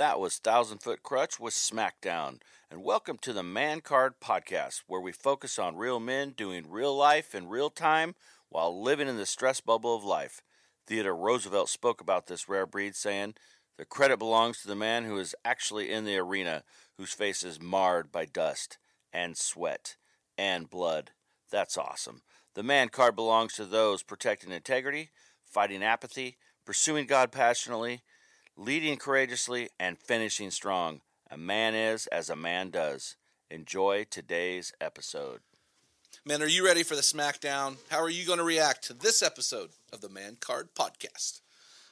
[0.00, 2.40] That was Thousand Foot Krutch with Smackdown.
[2.70, 6.96] And welcome to the Man Card Podcast, where we focus on real men doing real
[6.96, 8.14] life in real time
[8.48, 10.40] while living in the stress bubble of life.
[10.86, 13.34] Theodore Roosevelt spoke about this rare breed, saying,
[13.76, 16.64] The credit belongs to the man who is actually in the arena,
[16.96, 18.78] whose face is marred by dust
[19.12, 19.96] and sweat
[20.38, 21.10] and blood.
[21.50, 22.22] That's awesome.
[22.54, 25.10] The man card belongs to those protecting integrity,
[25.44, 28.00] fighting apathy, pursuing God passionately,
[28.60, 31.00] leading courageously, and finishing strong.
[31.30, 33.16] A man is as a man does.
[33.50, 35.40] Enjoy today's episode.
[36.26, 37.76] Men, are you ready for the SmackDown?
[37.88, 41.40] How are you going to react to this episode of the Man Card Podcast?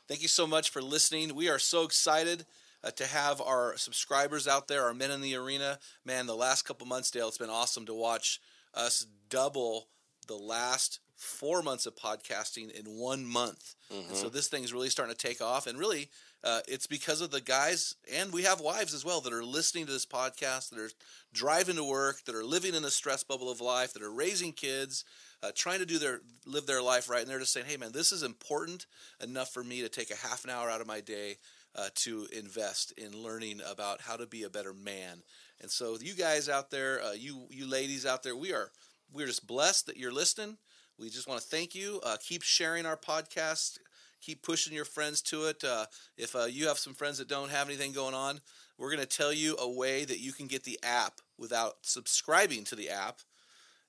[0.07, 1.35] Thank you so much for listening.
[1.35, 2.45] We are so excited
[2.85, 5.79] uh, to have our subscribers out there, our men in the arena.
[6.05, 8.41] Man, the last couple months, Dale, it's been awesome to watch
[8.75, 9.89] us double
[10.27, 13.75] the last four months of podcasting in one month.
[14.09, 15.67] And so this thing's really starting to take off.
[15.67, 16.11] And really,
[16.45, 19.87] uh, it's because of the guys, and we have wives as well, that are listening
[19.87, 20.91] to this podcast, that are
[21.33, 24.53] driving to work, that are living in the stress bubble of life, that are raising
[24.53, 25.05] kids,
[25.43, 27.93] uh, trying to do their live their life right, and they're just saying, "Hey, man,
[27.93, 28.87] this is important
[29.21, 31.39] enough for me to take a half an hour out of my day
[31.75, 35.23] uh, to invest in learning about how to be a better man."
[35.61, 38.71] And so, you guys out there, uh, you you ladies out there, we are
[39.13, 40.59] we're just blessed that you're listening.
[40.99, 42.01] We just want to thank you.
[42.05, 43.79] Uh, keep sharing our podcast.
[44.21, 45.63] Keep pushing your friends to it.
[45.65, 45.87] Uh,
[46.17, 48.41] if uh, you have some friends that don't have anything going on,
[48.77, 52.65] we're going to tell you a way that you can get the app without subscribing
[52.65, 53.19] to the app.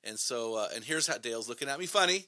[0.03, 2.25] And so, uh, and here's how Dale's looking at me funny.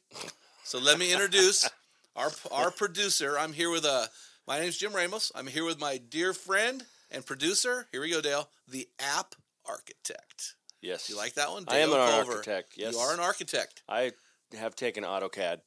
[0.63, 1.69] So let me introduce
[2.15, 3.37] our our producer.
[3.39, 4.07] I'm here with a.
[4.47, 5.31] my name's Jim Ramos.
[5.33, 7.87] I'm here with my dear friend and producer.
[7.91, 9.35] Here we go, Dale, the app
[9.67, 10.55] architect.
[10.81, 11.09] Yes.
[11.09, 11.65] You like that one?
[11.67, 12.31] I am Dale an Culver.
[12.33, 12.93] architect, yes.
[12.93, 13.83] You are an architect.
[13.87, 14.11] I
[14.57, 15.59] have taken AutoCAD.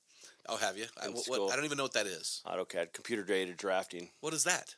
[0.48, 0.86] Oh, have you?
[1.02, 2.42] I, what- I don't even know what that is.
[2.46, 4.10] AutoCAD, computer aided drafting.
[4.20, 4.74] What is that?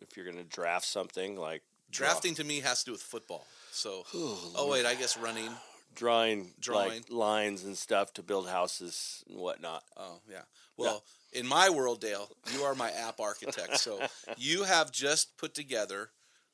[0.00, 3.02] If you're going to draft something like draw- Drafting to me has to do with
[3.02, 3.46] football.
[3.70, 5.50] So, oh wait, I guess running.
[5.94, 6.88] drawing, Drawing.
[6.90, 9.84] like lines and stuff to build houses and whatnot.
[9.96, 10.42] Oh yeah.
[10.76, 13.78] Well, in my world, Dale, you are my app architect.
[13.78, 14.00] So
[14.36, 16.10] you have just put together,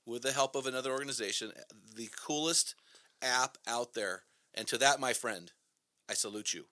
[0.06, 1.52] with the help of another organization,
[1.96, 2.74] the coolest
[3.22, 4.22] app out there.
[4.54, 5.50] And to that, my friend,
[6.08, 6.66] I salute you.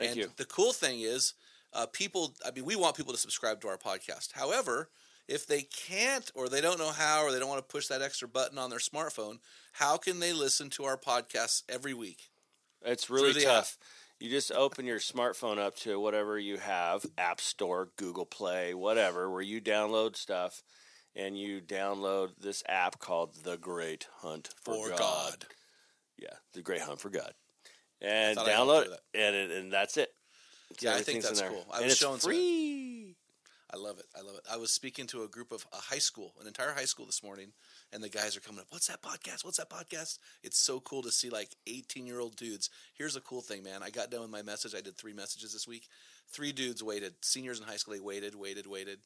[0.00, 0.30] Thank and you.
[0.36, 1.34] The cool thing is,
[1.72, 2.34] uh, people.
[2.44, 4.32] I mean, we want people to subscribe to our podcast.
[4.32, 4.90] However,
[5.28, 8.02] if they can't, or they don't know how, or they don't want to push that
[8.02, 9.38] extra button on their smartphone,
[9.72, 12.30] how can they listen to our podcasts every week?
[12.84, 13.78] It's really tough.
[14.18, 19.30] You just open your smartphone up to whatever you have App Store, Google Play, whatever,
[19.30, 20.62] where you download stuff,
[21.14, 24.98] and you download this app called The Great Hunt for, For God.
[24.98, 25.46] God.
[26.18, 27.32] Yeah, The Great Hunt for God.
[28.02, 30.10] And thought I helped download it, and, it, and that's it.
[30.80, 31.66] Yeah, I think that's cool.
[31.70, 33.16] I and was it's showing free.
[33.72, 34.06] I love it.
[34.16, 34.42] I love it.
[34.50, 37.22] I was speaking to a group of a high school, an entire high school this
[37.22, 37.52] morning,
[37.92, 38.66] and the guys are coming up.
[38.70, 39.44] What's that podcast?
[39.44, 40.18] What's that podcast?
[40.42, 42.70] It's so cool to see like 18 year old dudes.
[42.94, 43.82] Here's a cool thing, man.
[43.82, 44.74] I got done with my message.
[44.74, 45.86] I did three messages this week.
[46.28, 47.14] Three dudes waited.
[47.22, 48.98] Seniors in high school, they waited, waited, waited.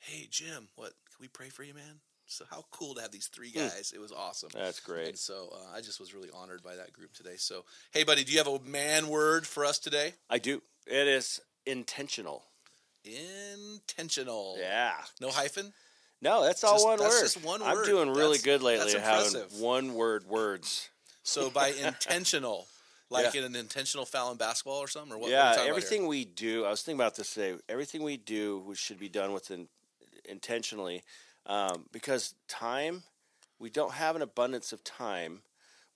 [0.00, 0.90] Hey, Jim, what?
[0.90, 2.00] Can we pray for you, man?
[2.30, 3.92] So how cool to have these three guys.
[3.94, 4.50] It was awesome.
[4.52, 5.08] That's great.
[5.08, 7.36] And so uh, I just was really honored by that group today.
[7.38, 10.12] So, hey, buddy, do you have a man word for us today?
[10.28, 10.60] I do.
[10.86, 12.44] It is intentional.
[13.04, 14.56] Intentional.
[14.58, 14.92] Yeah.
[15.20, 15.72] No hyphen?
[16.20, 17.22] No, that's all Just- one that's word.
[17.22, 17.66] just one word.
[17.68, 20.88] I'm doing really That's- good lately that's at having one word words.
[21.22, 22.66] So by intentional,
[23.08, 23.40] like Yeah.
[23.40, 25.30] in an intentional foul in basketball or something, or what?
[25.30, 26.64] yeah, we talking about everything we do.
[26.64, 27.58] I was thinking about this today.
[27.68, 29.68] Everything we do which should be done with in,
[30.24, 31.02] intentionally,
[31.48, 33.02] um, because time.
[33.60, 35.42] We don't have an abundance of time.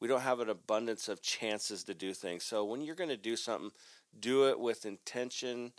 [0.02, 2.42] we don't have an abundance of chances to do things.
[2.42, 3.70] So when you're going to do something,
[4.18, 5.70] do it with intention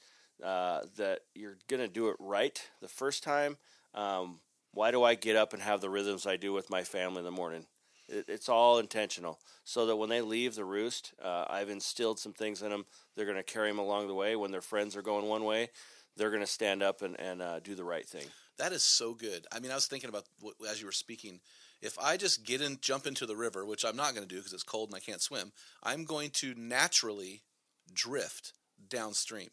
[0.42, 3.58] uh, that you're going to do it right the first time.
[3.94, 4.40] Um,
[4.74, 7.26] why do I get up and have the rhythms I do with my family in
[7.26, 7.66] the morning?
[8.08, 12.32] It, it's all intentional, so that when they leave the roost, uh, I've instilled some
[12.32, 12.86] things in them.
[13.18, 14.38] They're going to carry them along the way.
[14.38, 15.70] When their friends are going one way,
[16.16, 18.28] they're going to stand up and, and uh, do the right thing.
[18.58, 19.46] That is so good.
[19.52, 20.26] I mean, I was thinking about
[20.70, 21.40] as you were speaking.
[21.82, 24.40] If I just get in, jump into the river, which I'm not going to do
[24.40, 25.52] because it's cold and I can't swim,
[25.82, 27.44] I'm going to naturally
[27.94, 28.54] drift
[28.88, 29.50] downstream.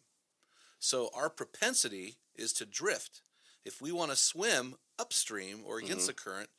[0.79, 3.21] So our propensity is to drift.
[3.65, 6.49] If we want to swim upstream or against the current,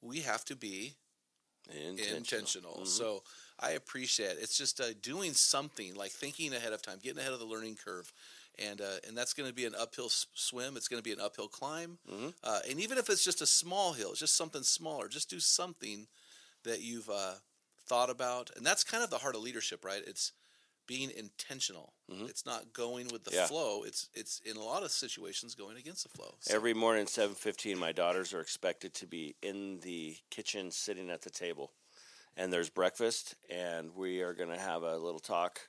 [0.00, 0.96] we have to be
[1.68, 2.16] Intentional.
[2.16, 2.80] intentional.
[2.82, 2.86] Mhm.
[2.86, 3.24] So
[3.58, 4.38] I appreciate it.
[4.40, 7.76] It's just uh, doing something like thinking ahead of time, getting ahead of the learning
[7.76, 8.12] curve,
[8.58, 10.76] and uh, and that's going to be an uphill s- swim.
[10.76, 12.34] It's going to be an uphill climb, Mhm.
[12.42, 15.08] uh, and even if it's just a small hill, it's just something smaller.
[15.08, 16.08] Just do something
[16.64, 17.34] that you've uh,
[17.86, 20.02] thought about, and that's kind of the heart of leadership, right?
[20.06, 20.32] It's
[20.86, 21.92] being intentional.
[22.08, 22.28] Mhm.
[22.28, 23.46] It's not going with the Yeah.
[23.48, 23.82] flow.
[23.82, 26.36] It's it's in a lot of situations going against the flow.
[26.40, 31.10] So- Every morning, seven fifteen, my daughters are expected to be in the kitchen, sitting
[31.10, 31.72] at the table,
[32.36, 35.68] and there's breakfast, and we are going to have a little talk.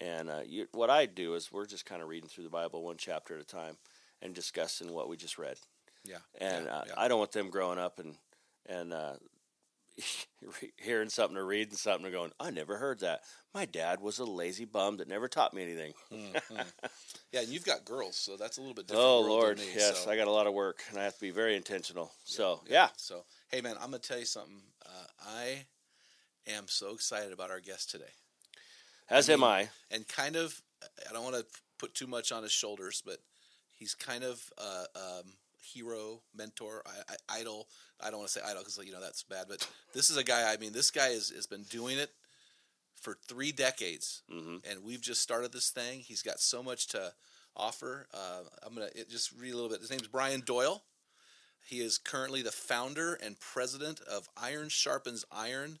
[0.00, 2.82] And uh, you, what I do is we're just kind of reading through the Bible
[2.82, 3.76] one chapter at a time,
[4.22, 5.56] and discussing what we just read.
[6.04, 6.94] yeah, And yeah, uh, yeah.
[6.96, 8.14] I don't want them growing up and
[8.66, 9.14] and uh,
[10.76, 13.20] hearing something or reading something and going, I never heard that.
[13.54, 15.92] My dad was a lazy bum that never taught me anything.
[17.30, 19.06] yeah, and you've got girls, so that's a little bit different.
[19.06, 21.20] Oh Lord, me, yes, so- I got a lot of work, and I have to
[21.20, 22.10] be very intentional.
[22.24, 24.60] So yeah, So, hey, man, I'm going to tell you something.
[24.84, 25.66] Uh, I
[26.46, 28.12] am so excited about our guest today.
[29.10, 29.68] As am I.
[29.90, 30.60] And kind of,
[31.08, 31.44] I don't want to
[31.78, 33.18] put too much on his shoulders, but
[33.72, 37.68] he's kind of uh, um, hero, mentor, I, I, idol.
[38.00, 39.46] I don't want to say idol because, you know, that's bad.
[39.48, 42.10] But this is a guy, I mean, this guy is, has been doing it
[43.00, 44.22] for three decades.
[44.30, 46.00] hmm And we've just started this thing.
[46.00, 47.12] He's got so much to
[47.56, 48.06] offer.
[48.12, 49.80] Uh, I'm going to just read a little bit.
[49.80, 50.82] His name's Brian Doyle.
[51.66, 55.78] He is currently the founder and president of Iron Sharpens Iron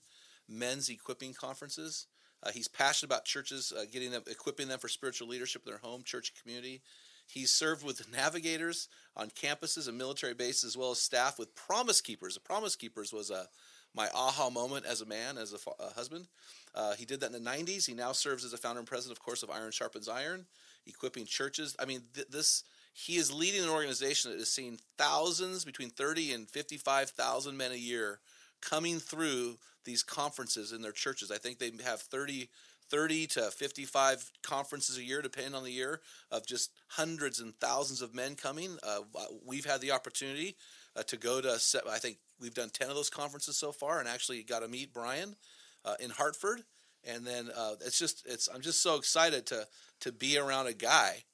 [0.48, 2.06] men's equipping conferences.
[2.44, 5.78] Uh, he's passionate about churches uh, getting them, equipping them for spiritual leadership in their
[5.78, 6.82] home, church, community.
[7.26, 12.00] He's served with navigators on campuses and military bases, as well as staff with Promise
[12.00, 12.34] Keepers.
[12.34, 13.48] The Promise Keepers was a
[13.96, 16.26] my aha moment as a man, as a, a husband.
[16.74, 17.86] Uh, he did that in the 90s.
[17.86, 20.46] He now serves as a founder and president, of course, of Iron Sharpens Iron,
[20.84, 21.76] equipping churches.
[21.78, 26.32] I mean, th- this he is leading an organization that is seeing thousands, between 30
[26.32, 28.20] and 55,000 men a year
[28.68, 31.30] coming through these conferences in their churches.
[31.30, 32.48] I think they have 30,
[32.90, 36.00] 30 to 55 conferences a year, depending on the year,
[36.30, 38.76] of just hundreds and thousands of men coming.
[38.82, 39.00] Uh,
[39.44, 40.56] we've had the opportunity
[40.96, 41.58] uh, to go to,
[41.90, 44.92] I think we've done 10 of those conferences so far and actually got to meet
[44.92, 45.36] Brian
[45.84, 46.62] uh, in Hartford.
[47.06, 49.66] And then uh, it's just, it's, I'm just so excited to,
[50.00, 51.24] to be around a guy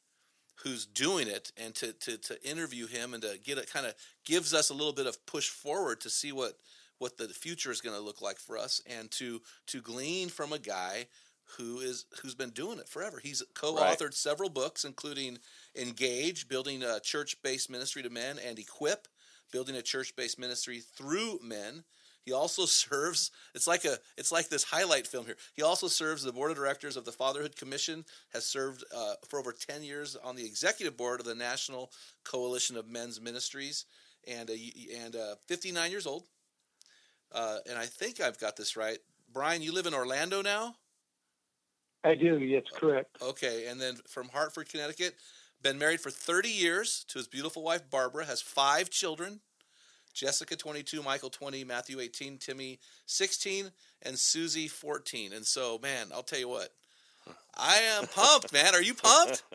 [0.65, 3.95] who's doing it and to, to, to interview him and to get it kind of
[4.25, 6.55] gives us a little bit of push forward to see what
[7.01, 10.53] what the future is going to look like for us and to to glean from
[10.53, 11.07] a guy
[11.57, 13.19] who is who's been doing it forever.
[13.21, 15.39] He's co-authored several books including
[15.75, 19.09] Engage, building a church-based ministry to men and Equip,
[19.51, 21.85] building a church-based ministry through men.
[22.23, 23.31] He also serves.
[23.55, 23.97] It's like a.
[24.19, 25.37] It's like this highlight film here.
[25.55, 28.05] He also serves the board of directors of the Fatherhood Commission.
[28.35, 31.91] Has served uh, for over ten years on the executive board of the National
[32.25, 33.87] Coalition of Men's Ministries,
[34.29, 36.25] and y- and uh, 59 years old.
[37.33, 38.99] Uh, and I think I've got this right.
[39.33, 40.75] Brian, you live in Orlando now.
[42.03, 42.39] I do.
[42.39, 43.19] Yes, correct.
[43.23, 45.15] Okay, and then from Hartford, Connecticut.
[45.63, 48.25] Been married for 30 years to his beautiful wife Barbara.
[48.25, 49.41] Has five children.
[50.13, 53.71] Jessica 22, Michael 20, Matthew 18, Timmy 16,
[54.03, 55.33] and Susie 14.
[55.33, 56.71] And so, man, I'll tell you what.
[57.57, 58.75] I am pumped, man.
[58.75, 59.45] Are you pumped?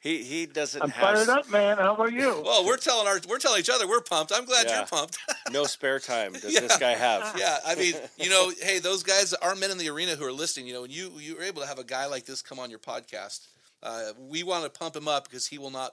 [0.00, 1.76] He he doesn't I'm have fired up, man.
[1.76, 2.42] How about you?
[2.44, 4.32] Well, we're telling our we're telling each other we're pumped.
[4.34, 4.78] I'm glad Yeah.
[4.78, 5.18] you're pumped.
[5.52, 6.32] no spare time.
[6.32, 6.60] Does Yeah.
[6.60, 7.34] this guy have?
[7.38, 10.32] yeah, I mean, you know, hey, those guys, our men in the arena who are
[10.32, 12.70] listening, you know, when you you're able to have a guy like this come on
[12.70, 13.46] your podcast,
[13.82, 15.92] uh, we want to pump him up because he will not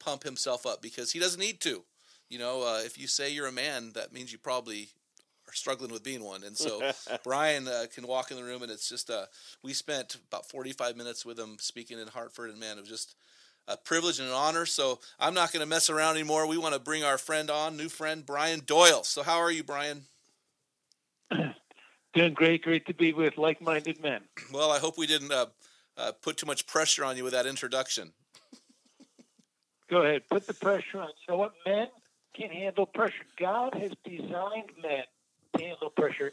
[0.00, 1.84] pump himself up because he doesn't need to.
[2.30, 4.86] You know, uh, if you say you're a man, that means you probably are
[5.56, 6.44] struggling with being one.
[6.44, 6.92] And so
[7.24, 9.26] Brian uh, can walk in the room, and it's just uh,
[9.62, 13.16] we spent about 45 minutes with him speaking in Hartford, and man, it was just
[13.68, 14.66] a privilege and an honor.
[14.66, 16.46] So I'm not going to mess around anymore.
[16.46, 19.02] We want to bring our friend on, new friend Brian Doyle.
[19.04, 20.02] So how are you, Brian?
[22.14, 22.62] Doing great.
[22.62, 24.20] Great to be with like-minded men.
[24.52, 25.46] Well, I hope we didn't uh,
[25.96, 28.12] uh, put too much pressure on you with that introduction.
[29.90, 30.22] Go ahead.
[30.30, 31.08] Put the pressure on.
[31.26, 31.52] You know what?
[31.66, 31.88] Men
[32.34, 33.24] can handle pressure.
[33.38, 35.04] God has designed men
[35.56, 36.32] to handle pressure.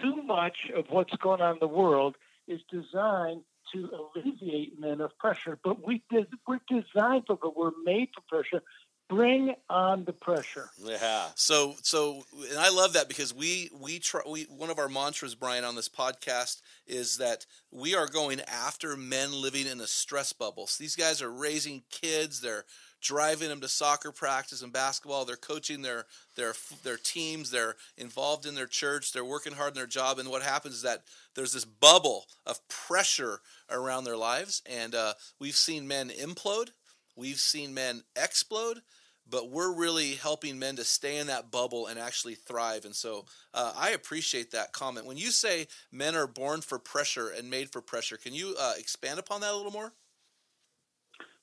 [0.00, 2.16] too much of what's going on in the world
[2.48, 3.42] is designed
[3.72, 5.58] to alleviate men of pressure.
[5.62, 7.56] But we did, we're designed for it.
[7.56, 8.62] We're made for pressure.
[9.08, 10.70] Bring on the pressure.
[10.80, 11.26] Yeah.
[11.34, 15.34] So so and I love that because we we try we one of our mantras
[15.34, 20.32] Brian on this podcast is that we are going after men living in a stress
[20.32, 20.68] bubble.
[20.68, 22.64] So these guys are raising kids, they're
[23.00, 28.46] driving them to soccer practice and basketball, they're coaching their their their teams, they're involved
[28.46, 30.18] in their church, they're working hard in their job.
[30.18, 31.02] And what happens is that
[31.34, 33.40] there's this bubble of pressure
[33.70, 34.62] around their lives.
[34.66, 36.70] And uh, we've seen men implode,
[37.16, 38.80] we've seen men explode.
[39.28, 42.84] But we're really helping men to stay in that bubble and actually thrive.
[42.84, 45.06] And so uh, I appreciate that comment.
[45.06, 48.72] When you say men are born for pressure and made for pressure, can you uh,
[48.76, 49.92] expand upon that a little more?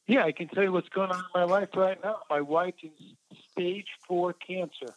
[0.08, 2.20] Yeah, I can tell you what's going on in my life right now.
[2.30, 2.92] My wife is
[3.52, 4.96] stage four cancer.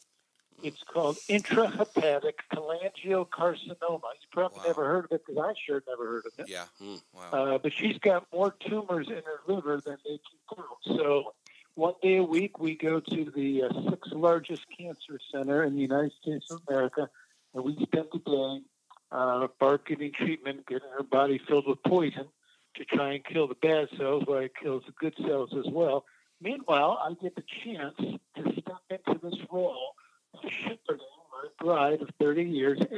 [0.62, 3.78] It's called intrahepatic cholangiocarcinoma.
[3.80, 4.64] You probably Wow.
[4.66, 6.48] never heard of it because I sure never heard of it.
[6.48, 6.66] Yeah.
[6.80, 7.00] Mm.
[7.14, 7.30] Wow.
[7.32, 10.98] Uh, but she's got more tumors in her liver than they can count.
[10.98, 11.34] So
[11.74, 15.80] one day a week, we go to the uh, sixth largest cancer center in the
[15.80, 17.08] United States of America,
[17.54, 18.62] and we spend the day
[19.10, 22.28] uh, Barb getting treatment, getting her body filled with poison
[22.76, 26.04] to try and kill the bad cells while it kills the good cells as well.
[26.40, 29.94] Meanwhile, I get the chance to step into this role
[30.34, 32.88] of shepherding my bride of 30 years and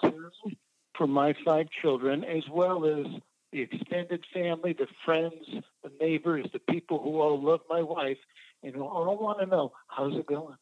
[0.00, 0.56] caring
[0.94, 3.06] for my five children, as well as
[3.50, 5.44] the extended family, the friends,
[5.82, 8.18] the neighbors, the people who all love my wife,
[8.62, 10.56] and who all want to know how's it going,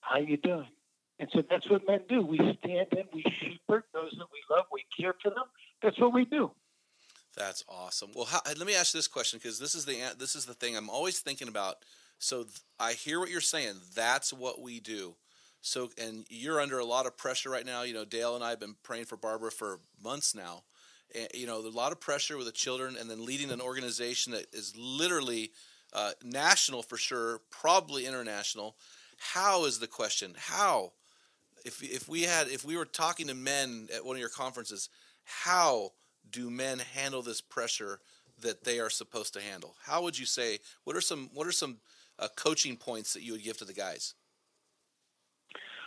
[0.00, 0.68] how you doing.
[1.18, 2.20] And so that's what men do.
[2.20, 5.44] We stand in, we shepherd those that we love, we care for them.
[5.82, 6.50] That's what we do.
[7.36, 8.10] That's awesome.
[8.14, 10.54] Well, how, let me ask you this question because this is the this is the
[10.54, 11.76] thing I'm always thinking about.
[12.18, 13.74] So th- I hear what you're saying.
[13.94, 15.16] That's what we do.
[15.60, 17.82] So and you're under a lot of pressure right now.
[17.82, 20.62] You know, Dale and I have been praying for Barbara for months now.
[21.14, 24.32] And, you know, a lot of pressure with the children, and then leading an organization
[24.32, 25.52] that is literally
[25.92, 28.76] uh, national for sure, probably international.
[29.18, 30.34] How is the question?
[30.36, 30.92] How?
[31.64, 34.88] If if we had if we were talking to men at one of your conferences,
[35.24, 35.92] how
[36.30, 38.00] do men handle this pressure
[38.40, 39.74] that they are supposed to handle?
[39.84, 40.58] How would you say?
[40.84, 41.78] What are some What are some
[42.18, 44.14] uh, coaching points that you would give to the guys?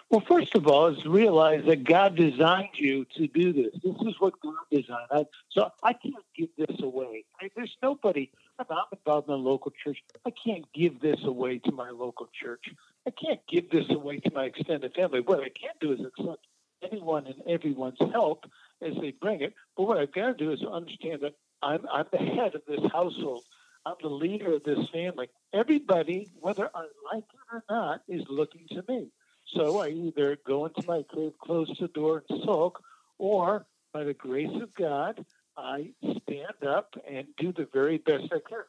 [0.09, 3.71] Well, first of all, is realize that God designed you to do this.
[3.83, 5.05] This is what God designed.
[5.11, 7.25] I, so I can't give this away.
[7.39, 8.31] I, there's nobody.
[8.57, 9.99] I'm I'm involved in a local church.
[10.25, 12.65] I can't give this away to my local church.
[13.05, 15.21] I can't give this away to my extended family.
[15.21, 16.47] What I can do is accept
[16.81, 18.45] anyone and everyone's help
[18.81, 19.53] as they bring it.
[19.75, 22.91] But what I've got to do is understand that I'm, I'm the head of this
[22.91, 23.43] household.
[23.85, 25.29] I'm the leader of this family.
[25.53, 29.07] Everybody, whether I like it or not, is looking to me.
[29.55, 32.83] So I either go into my cave, close the door, and sulk,
[33.17, 35.25] or by the grace of God,
[35.57, 38.59] I stand up and do the very best I can.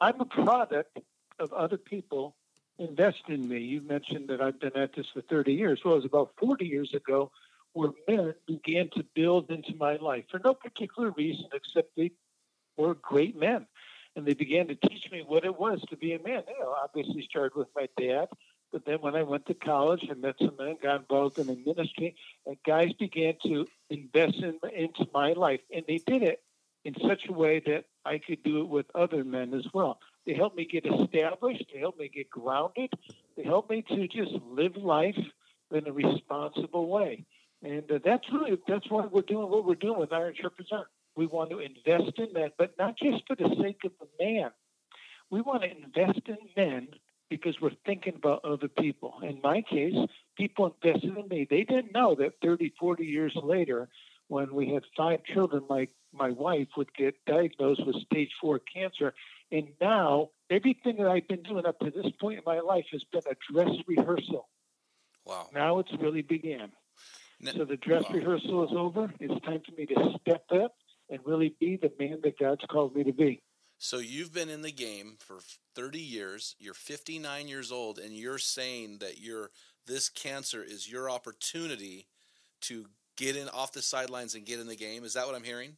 [0.00, 0.98] I'm a product
[1.38, 2.36] of other people
[2.78, 3.58] invest in me.
[3.58, 5.80] You mentioned that I've been at this for 30 years.
[5.84, 7.32] Well, it was about 40 years ago
[7.72, 12.12] where men began to build into my life for no particular reason except they
[12.76, 13.66] were great men.
[14.16, 16.42] And they began to teach me what it was to be a man.
[16.48, 18.28] You know, obviously started with my dad,
[18.72, 21.56] but then when I went to college, I met some men, got involved in the
[21.64, 25.60] ministry, and guys began to invest in, into my life.
[25.72, 26.42] And they did it
[26.84, 30.00] in such a way that I could do it with other men as well.
[30.26, 31.64] They helped me get established.
[31.72, 32.90] They helped me get grounded.
[33.36, 35.18] They helped me to just live life
[35.70, 37.24] in a responsible way.
[37.62, 40.84] And uh, that's really that's why we're doing what we're doing with Iron Sharpens Iron.
[41.16, 44.50] We want to invest in men, but not just for the sake of the man.
[45.30, 46.88] We want to invest in men
[47.28, 49.14] because we're thinking about other people.
[49.22, 49.94] In my case,
[50.36, 51.46] people invested in me.
[51.48, 53.88] They didn't know that 30, 40 years later,
[54.28, 59.14] when we had five children, my, my wife would get diagnosed with stage four cancer.
[59.50, 63.02] And now everything that I've been doing up to this point in my life has
[63.10, 64.48] been a dress rehearsal.
[65.26, 65.48] Wow.
[65.52, 66.72] Now it's really began.
[67.44, 68.16] So the dress wow.
[68.16, 69.12] rehearsal is over.
[69.20, 70.74] It's time for me to step up
[71.08, 73.42] and really be the man that God's called me to be.
[73.78, 75.38] So you've been in the game for
[75.76, 76.56] 30 years.
[76.58, 79.50] You're 59 years old, and you're saying that you're
[79.86, 82.08] this cancer is your opportunity
[82.62, 85.04] to get in off the sidelines and get in the game.
[85.04, 85.76] Is that what I'm hearing?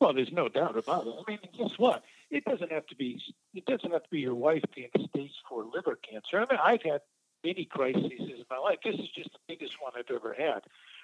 [0.00, 1.14] Well, there's no doubt about it.
[1.16, 2.02] I mean, guess what?
[2.30, 3.20] It doesn't have to be.
[3.54, 6.38] It doesn't have to be your wife being stage four liver cancer.
[6.38, 7.02] I mean, I've had
[7.44, 8.78] many crises in my life.
[8.84, 10.60] This is just the biggest one I've ever had.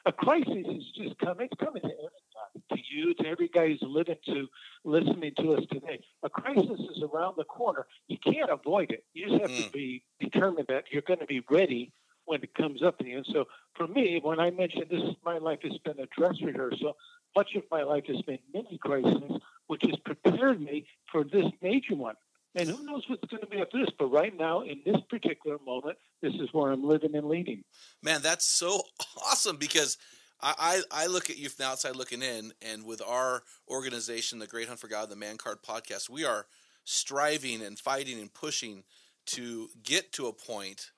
[0.06, 1.48] A crisis is just coming.
[1.50, 4.46] It's coming to everybody, to you, to every guy who's living to
[4.84, 6.00] listening to us today.
[6.22, 7.86] A crisis is around the corner.
[8.06, 9.04] You can't avoid it.
[9.12, 9.64] You just have Mm.
[9.66, 11.92] to be determined that you're going to be ready
[12.26, 13.16] when it comes up to you.
[13.18, 16.96] And so for me, when I mentioned this, my life has been a dress rehearsal.
[17.34, 21.94] Much of my life has been mini crises, which has prepared me for this major
[21.94, 22.16] one.
[22.58, 23.90] And who knows what's going to be after this?
[23.98, 27.62] But right now, in this particular moment, this is where I'm living and leading.
[28.02, 28.82] Man, that's so
[29.30, 29.96] awesome because
[30.40, 34.38] I, I, I look at you from the outside looking in, and with our organization,
[34.38, 36.46] the Great Hunt for God, the Man Card Podcast, we are
[36.84, 38.84] striving and fighting and pushing
[39.26, 40.90] to get to a point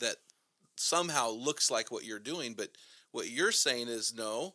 [0.00, 0.16] that
[0.76, 2.54] somehow looks like what you're doing.
[2.54, 2.68] But
[3.10, 4.54] what you're saying is no,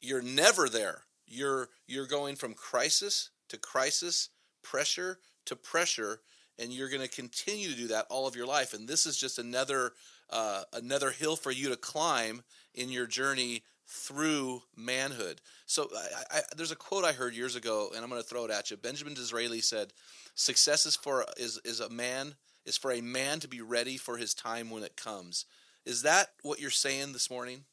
[0.00, 1.02] you're never there.
[1.26, 4.30] You're you're going from crisis to crisis,
[4.70, 6.20] pressure to pressure,
[6.58, 8.74] and you're going to continue to do that all of your life.
[8.74, 9.92] And this is just another
[10.30, 12.42] uh, another hill for you to climb
[12.74, 15.40] in your journey through manhood.
[15.66, 18.44] So I, I, there's a quote I heard years ago, and I'm going to throw
[18.44, 18.76] it at you.
[18.76, 19.92] Benjamin Disraeli said,
[20.34, 24.16] "Success is for is is a man is for a man to be ready for
[24.16, 25.46] his time when it comes."
[25.84, 27.64] Is that what you're saying this morning?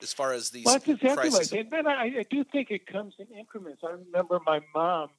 [0.00, 1.50] As far as these Well, that's exactly crises?
[1.50, 3.82] then I, I do think it comes in increments.
[3.84, 5.10] I remember my mom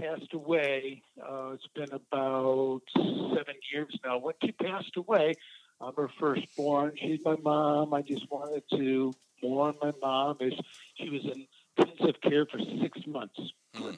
[0.00, 1.02] passed away.
[1.20, 4.18] Uh, it's been about seven years now.
[4.18, 5.34] When she passed away,
[5.80, 6.92] I'm her firstborn.
[7.00, 7.94] She's my mom.
[7.94, 9.12] I just wanted to
[9.42, 10.38] mourn my mom.
[10.40, 10.52] As
[10.96, 13.38] she was in intensive care for six months.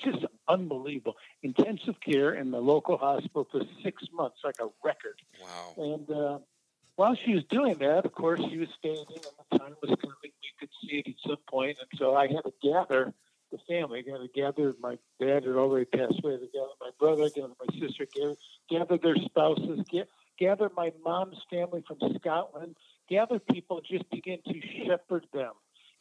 [0.02, 1.16] Just unbelievable.
[1.42, 5.20] Intensive care in the local hospital for six months, like a record.
[5.40, 5.74] Wow.
[5.76, 6.38] And uh,
[6.96, 9.96] while she was doing that, of course, she was staying in, and the time was
[10.00, 10.16] coming.
[10.22, 13.14] We could see it at some point, and so I had to gather
[13.50, 14.04] the family.
[14.06, 14.74] I had to gather.
[14.80, 16.32] My dad had already passed away.
[16.32, 18.34] I had to gather my brother, gather my sister, gather,
[18.70, 22.76] gather their spouses, get, gather my mom's family from Scotland,
[23.08, 25.52] gather people, just begin to shepherd them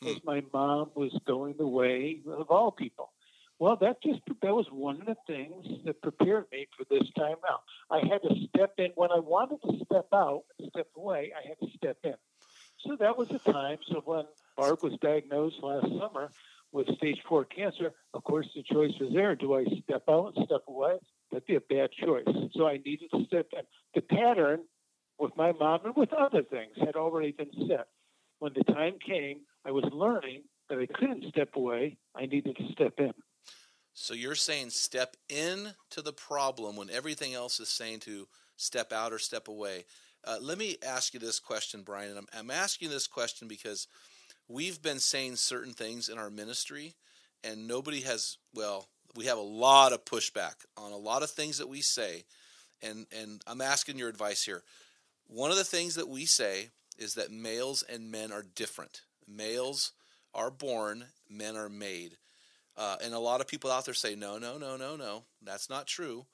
[0.01, 0.07] hmm.
[0.09, 3.11] as my mom was going the way of all people.
[3.59, 7.37] Well, that just that was one of the things that prepared me for this time
[7.49, 7.63] out.
[7.89, 11.31] I had to step in when I wanted to step out, step away.
[11.35, 12.13] I had to step in.
[12.85, 13.79] So that was the time.
[13.87, 14.25] So when
[14.55, 16.29] Barb was diagnosed last summer
[16.77, 20.63] with stage four cancer, of course the choice was there: do I step out step
[20.67, 20.97] away?
[21.31, 22.25] That'd be a bad choice.
[22.53, 23.63] So I needed to step in.
[23.95, 24.61] The pattern
[25.19, 27.87] with my mom and with other things had already been set.
[28.39, 31.97] When the time came, I was learning that I couldn't step away.
[32.15, 33.13] I needed to step in.
[33.93, 38.93] So you're saying step in to the problem when everything else is saying to step
[38.93, 39.85] out or step away.
[40.23, 42.11] Uh, let me ask you this question, Brian.
[42.11, 43.87] And I'm, I'm asking this question because
[44.47, 46.95] we've been saying certain things in our ministry,
[47.43, 48.37] and nobody has.
[48.53, 52.23] Well, we have a lot of pushback on a lot of things that we say,
[52.81, 54.63] and and I'm asking your advice here.
[55.27, 59.01] One of the things that we say is that males and men are different.
[59.27, 59.91] Males
[60.33, 62.17] are born, men are made.
[62.77, 65.69] Uh, and a lot of people out there say, no, no, no, no, no, that's
[65.69, 66.25] not true.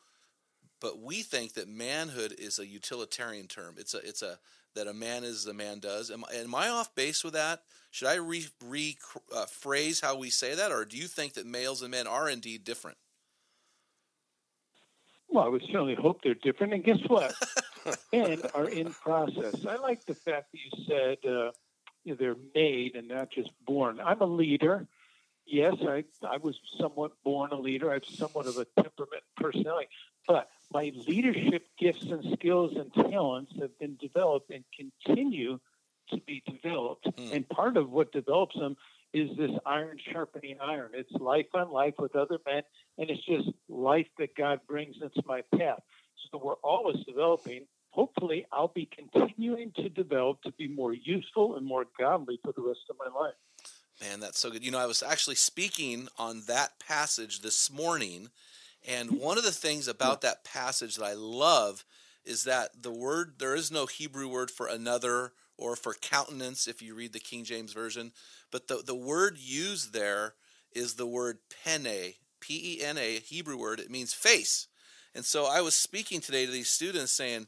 [0.81, 3.75] But we think that manhood is a utilitarian term.
[3.77, 4.37] It's a, it's a
[4.75, 6.11] that a man is a man does.
[6.11, 7.63] Am, am I off base with that?
[7.91, 8.97] Should I re, re
[9.35, 12.27] uh, phrase how we say that, or do you think that males and men are
[12.27, 12.97] indeed different?
[15.29, 16.73] Well, I would certainly hope they're different.
[16.73, 17.33] And guess what?
[18.13, 19.65] and are in process.
[19.65, 21.51] I like the fact that you said uh,
[22.03, 23.99] you know, they're made and not just born.
[23.99, 24.87] I'm a leader.
[25.45, 27.89] Yes, I, I was somewhat born a leader.
[27.89, 29.89] I have somewhat of a temperament personality.
[30.27, 35.59] But my leadership gifts and skills and talents have been developed and continue
[36.09, 37.07] to be developed.
[37.17, 37.33] Hmm.
[37.33, 38.75] And part of what develops them
[39.13, 40.91] is this iron sharpening iron.
[40.93, 42.63] It's life on life with other men,
[42.97, 45.81] and it's just life that God brings into my path.
[46.31, 47.65] So we're always developing.
[47.91, 52.63] Hopefully, I'll be continuing to develop to be more useful and more godly for the
[52.63, 53.35] rest of my life.
[54.01, 54.65] Man, that's so good.
[54.65, 58.29] You know, I was actually speaking on that passage this morning,
[58.87, 61.85] and one of the things about that passage that I love
[62.25, 66.81] is that the word there is no Hebrew word for another or for countenance if
[66.81, 68.11] you read the King James version,
[68.51, 70.35] but the the word used there
[70.73, 73.79] is the word pene, P E N A, Hebrew word.
[73.79, 74.67] It means face.
[75.15, 77.47] And so I was speaking today to these students saying,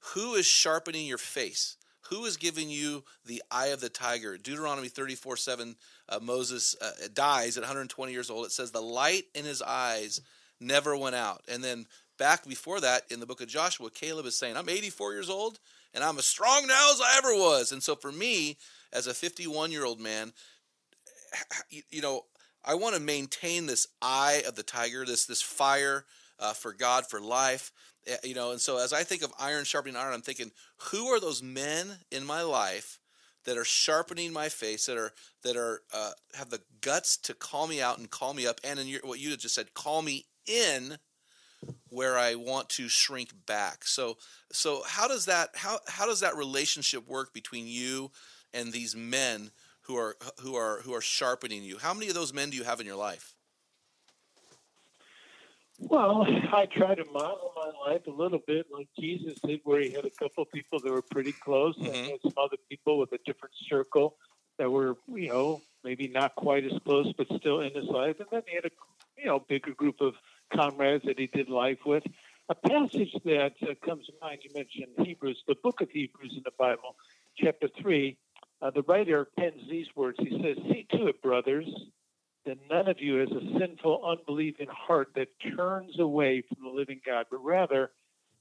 [0.00, 1.76] who is sharpening your face?
[2.08, 4.36] Who is giving you the eye of the tiger?
[4.36, 5.76] Deuteronomy 34 7,
[6.08, 8.46] uh, Moses uh, dies at 120 years old.
[8.46, 10.20] It says, The light in his eyes
[10.60, 11.42] never went out.
[11.48, 11.86] And then
[12.18, 15.58] back before that, in the book of Joshua, Caleb is saying, I'm 84 years old
[15.94, 17.72] and I'm as strong now as I ever was.
[17.72, 18.58] And so for me,
[18.92, 20.32] as a 51 year old man,
[21.90, 22.24] you, know,
[22.64, 26.04] I want to maintain this eye of the tiger, this this fire
[26.38, 27.72] uh, for God, for life.
[28.06, 30.50] Eh, You know, and so as I think of iron sharpening iron, I'm thinking,
[30.90, 32.98] who are those men in my life
[33.44, 37.66] that are sharpening my face, that are that are uh, have the guts to call
[37.66, 40.26] me out and call me up, and in your, what you just said, call me
[40.46, 40.98] in
[41.88, 43.84] where I want to shrink back.
[43.84, 44.16] So
[44.52, 48.10] so how does that how how does that relationship work between you
[48.54, 49.50] and these men
[49.82, 51.78] who are who are who are sharpening you?
[51.78, 53.34] How many of those men do you have in your life?
[55.78, 59.90] Well, I try to model my life a little bit like Jesus did, where he
[59.90, 62.04] had a couple of people that were pretty close, and Mhm.
[62.04, 64.18] he had some other people with a different circle
[64.58, 68.20] that were, you know, maybe not quite as close, but still in his life.
[68.20, 68.70] And then he had a,
[69.16, 70.14] you know, bigger group of
[70.54, 72.02] comrades that he did life with.
[72.48, 76.42] A passage that uh, comes to mind, you mentioned Hebrews, the book of Hebrews in
[76.44, 76.96] the Bible,
[77.36, 78.16] chapter 3.
[78.62, 80.18] Uh, the writer pens these words.
[80.20, 81.66] He says, See to it, brothers,
[82.46, 87.00] that none of you has a sinful, unbelieving heart that turns away from the living
[87.06, 87.90] God, but rather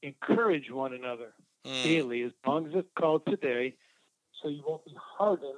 [0.01, 1.33] encourage one another
[1.67, 3.75] Mm, daily, as long as it's called today,
[4.41, 5.53] so you won't be hardened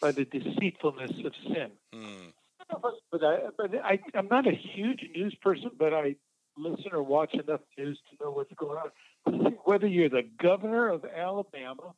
[0.00, 1.70] by the deceitfulness of sin.
[1.94, 2.32] mm,
[3.10, 6.16] But I, but I, I'm not a huge news person, but I
[6.58, 9.56] listen or watch enough news to know what's going on.
[9.64, 11.94] Whether you're the governor of Alabama,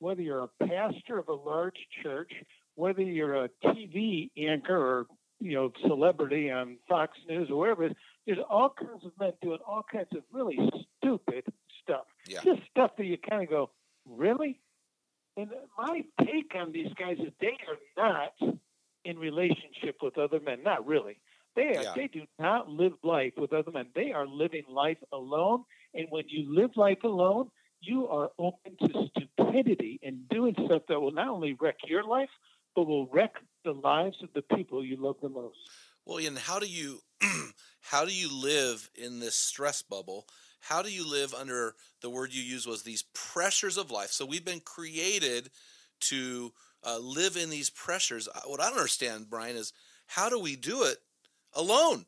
[0.00, 2.30] whether you're a pastor of a large church,
[2.74, 5.06] whether you're a TV anchor or
[5.40, 7.92] you know celebrity on Fox News or wherever, is,
[8.26, 10.58] there's all kinds of men doing all kinds of really
[10.98, 11.44] stupid
[11.82, 12.04] stuff.
[12.26, 12.40] Yeah.
[12.44, 13.70] Just stuff that you kind of go,
[14.06, 14.60] really?
[15.36, 18.58] And my take on these guys is they are not
[19.04, 20.62] in relationship with other men.
[20.62, 21.18] Not really.
[21.56, 21.92] They are, Yeah.
[21.96, 23.90] they do not live life with other men.
[23.94, 25.64] They are living life alone.
[25.94, 31.00] And when you live life alone, you are open to stupidity and doing stuff that
[31.00, 32.28] will not only wreck your life,
[32.76, 33.34] but will wreck
[33.64, 35.58] the lives of the people you love the most.
[36.04, 37.00] Well, and how do you
[37.80, 40.26] how do you live in this stress bubble?
[40.60, 44.10] How do you live under the word you use was these pressures of life?
[44.10, 45.50] So we've been created
[46.02, 46.52] to
[46.84, 48.28] uh, live in these pressures.
[48.28, 49.72] Uh, What I don't understand, Brian, is
[50.06, 50.98] how do we do it
[51.54, 52.06] alone?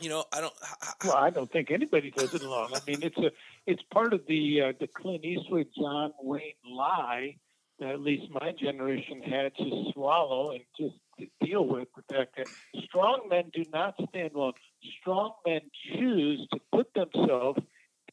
[0.00, 0.54] You know, I don't.
[0.62, 2.70] h- Well, I don't think anybody does it alone.
[2.74, 3.30] I mean, it's a
[3.66, 7.36] it's part of the uh, the Clint Eastwood John Wayne lie
[7.78, 10.94] that at least my generation had to swallow and just
[11.40, 12.46] deal with the fact that
[12.84, 14.54] strong men do not stand alone.
[15.00, 15.60] Strong men
[15.94, 17.60] choose to put themselves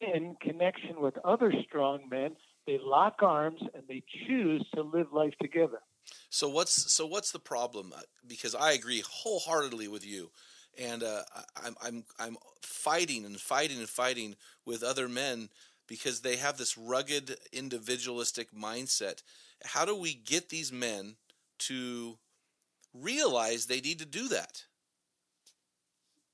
[0.02, 2.36] in connection with other strong men.
[2.69, 5.79] They lock arms and they choose to live life together.
[6.29, 7.91] So what's so what's the problem?
[7.95, 10.29] Uh, Because I agree wholeheartedly with you,
[10.77, 11.23] and uh,
[11.65, 14.36] I'm I'm I'm fighting and fighting and fighting
[14.67, 15.49] with other men
[15.88, 19.23] because they have this rugged individualistic mindset.
[19.65, 21.15] How do we get these men
[21.69, 22.19] to
[22.93, 24.65] realize they need to do that?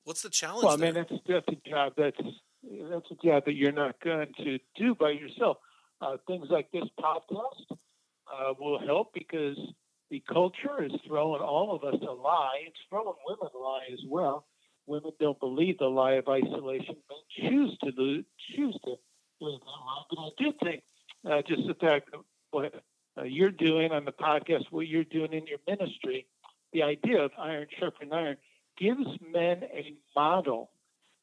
[0.04, 0.64] What's the challenge?
[0.64, 0.92] Well, I there?
[0.92, 2.20] mean, that's that's a job that's
[2.90, 5.56] that's a job that you're not going to do by yourself.
[6.00, 7.76] Uh, things like this podcast
[8.32, 9.56] uh, will help because
[10.10, 12.64] the culture is throwing all of us a lie.
[12.66, 14.46] It's throwing women a lie as well.
[14.86, 16.96] Women don't believe the lie of isolation.
[17.10, 18.22] Men choose to lo-
[18.54, 18.94] choose to
[19.40, 20.02] live that lie.
[20.10, 20.82] But I do think
[21.28, 22.74] uh, just the fact that what
[23.18, 26.26] uh, you're doing on the podcast, what you're doing in your ministry,
[26.72, 28.36] the idea of iron sharpening iron
[28.78, 30.70] gives men a model.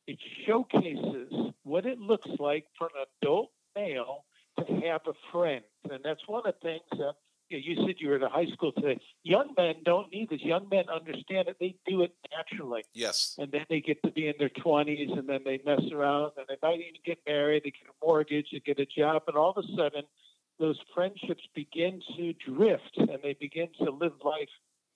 [0.08, 1.32] It showcases
[1.64, 4.26] what it looks like for an adult male
[4.60, 5.64] to have a friend.
[5.90, 7.14] And that's one of the things that
[7.50, 9.00] you, know, you said you were at a high school today.
[9.24, 10.42] Young men don't need this.
[10.42, 11.58] Young men understand it.
[11.60, 12.84] They do it naturally.
[12.94, 16.32] yes, And then they get to be in their 20s and then they mess around
[16.38, 19.24] and they might even get married, they get a mortgage, they get a job.
[19.28, 20.04] And all of a sudden,
[20.60, 24.50] those friendships begin to drift and they begin to live life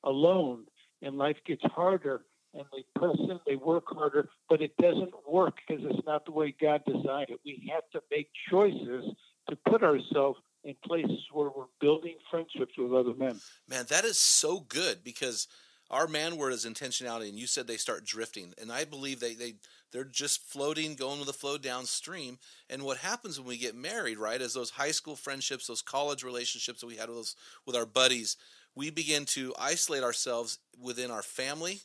[0.04, 0.66] alone.
[1.02, 2.22] And life gets harder
[2.54, 6.32] and they press in, they work harder, but it doesn't work because it's not the
[6.32, 7.40] way God designed it.
[7.46, 9.06] We have to make choices
[9.50, 13.40] to put ourselves in places where we're building friendships with other men.
[13.70, 15.48] man, that is so good because
[15.90, 19.34] our man word is intentionality, and you said they start drifting, and I believe they
[19.34, 19.56] they
[19.92, 22.40] they're just floating, going with the flow downstream.
[22.70, 26.24] And what happens when we get married, right, is those high school friendships, those college
[26.24, 28.36] relationships that we had with those with our buddies,
[28.76, 31.82] we begin to isolate ourselves within our family,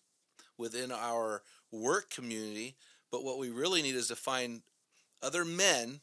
[0.59, 2.75] within our work community.
[3.11, 4.63] But what we really need is to find
[5.23, 6.01] other men.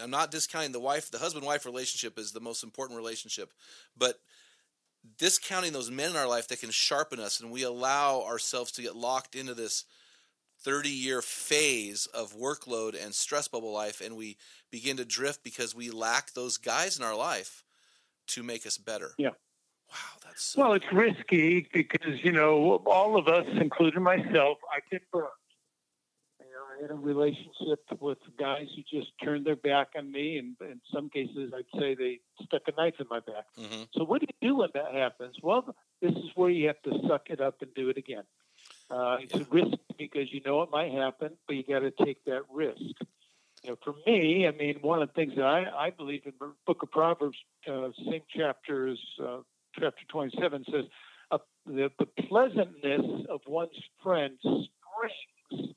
[0.00, 3.52] I'm not discounting the wife, the husband wife relationship is the most important relationship,
[3.96, 4.20] but
[5.18, 8.82] discounting those men in our life that can sharpen us and we allow ourselves to
[8.82, 9.84] get locked into this
[10.60, 14.36] 30 year phase of workload and stress bubble life and we
[14.70, 17.64] begin to drift because we lack those guys in our life
[18.28, 19.12] to make us better.
[19.18, 19.30] Yeah.
[19.90, 24.88] Wow, that's so Well, it's risky because, you know, all of us, including myself, I've
[24.90, 25.28] been burned.
[26.82, 30.38] You know, I had a relationship with guys who just turned their back on me,
[30.38, 33.46] and in some cases, I'd say they stuck a knife in my back.
[33.56, 33.88] Mhm.
[33.92, 35.36] So, what do you do when that happens?
[35.42, 38.24] Well, this is where you have to suck it up and do it again.
[38.90, 42.24] Uh, it's a risk because you know it might happen, but you got to take
[42.24, 42.80] that risk.
[43.62, 46.32] You know, for me, I mean, one of the things that I, I believe in
[46.40, 49.42] the Book of Proverbs, uh, same chapter as uh,
[49.78, 50.84] chapter 27 says,
[51.30, 55.74] uh, the, the pleasantness of one's friend springs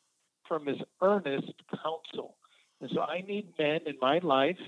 [0.47, 1.53] from his earnest
[1.83, 2.35] counsel.
[2.81, 4.59] And so I need men in my life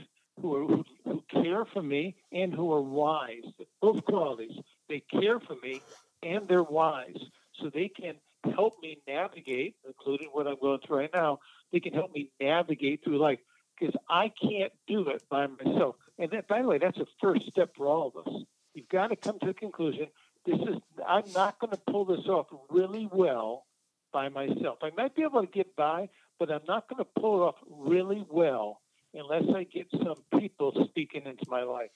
[0.42, 3.44] who, are, who, who care for me and who are wise.
[3.82, 4.58] Both qualities.
[4.90, 5.82] They care for me
[6.24, 7.18] and they're wise.
[7.62, 8.16] So they can
[8.56, 11.40] help me navigate, including what I'm going through right now.
[11.72, 13.40] They can help me navigate through life
[13.78, 15.96] because I can't do it by myself.
[16.18, 18.42] And that, by the way, that's a first step for all of us.
[18.74, 20.08] You've got to come to the conclusion
[20.48, 23.66] this is I'm not going to pull this off really well
[24.12, 24.80] by myself.
[24.82, 27.56] I might be able to get by, but I'm not going to pull it off
[27.70, 28.82] really well
[29.14, 31.90] unless I get some people speaking into my life.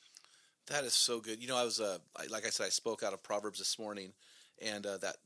[0.68, 1.42] That is so good.
[1.42, 1.98] You know, I was uh,
[2.30, 4.14] like I said, I spoke out of Proverbs this morning,
[4.62, 5.18] and uh, that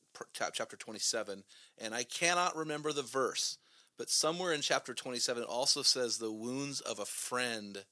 [0.54, 1.44] chapter twenty-seven,
[1.78, 3.58] and I cannot remember the verse,
[3.98, 7.84] but somewhere in chapter twenty-seven it also says the wounds of a friend.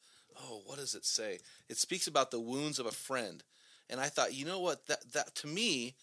[0.41, 1.39] Oh, what does it say?
[1.69, 3.43] It speaks about the wounds of a friend,
[3.89, 4.87] and I thought, you know what?
[4.87, 5.95] That that to me,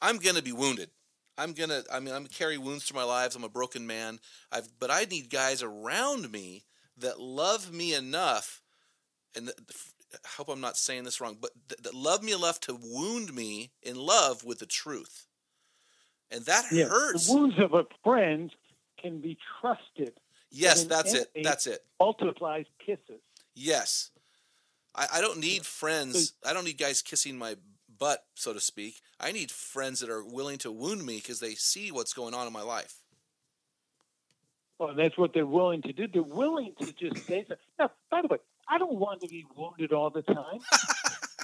[0.00, 0.90] I'm gonna be wounded.
[1.40, 1.82] I'm gonna.
[1.90, 3.34] I mean, I'm gonna carry wounds through my lives.
[3.34, 4.20] I'm a broken man.
[4.52, 6.64] I've, but I need guys around me
[6.98, 8.62] that love me enough,
[9.34, 9.50] and
[10.12, 13.34] I hope I'm not saying this wrong, but that, that love me enough to wound
[13.34, 15.26] me in love with the truth,
[16.30, 17.26] and that Yeah, hurts.
[17.26, 18.52] The wounds of a friend
[19.00, 20.12] can be trusted.
[20.50, 21.30] yes, that's it.
[21.42, 21.80] That's it.
[21.98, 23.22] Multiplies kisses.
[23.54, 24.10] Yes.
[24.94, 26.34] I, I don't need friends.
[26.44, 27.56] I don't need guys kissing my
[28.00, 29.00] butt, so to speak.
[29.20, 32.46] I need friends that are willing to wound me because they see what's going on
[32.48, 32.94] in my life.
[34.78, 36.08] Well, and that's what they're willing to do.
[36.08, 37.54] They're willing to just say so.
[37.78, 40.60] Now, by the way, I don't want to be wounded all the time.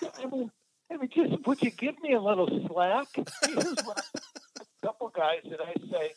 [0.19, 0.51] I mean,
[0.91, 3.09] I mean, just would you give me a little slack?
[3.45, 4.21] Here's what I,
[4.61, 6.13] a couple guys that I say,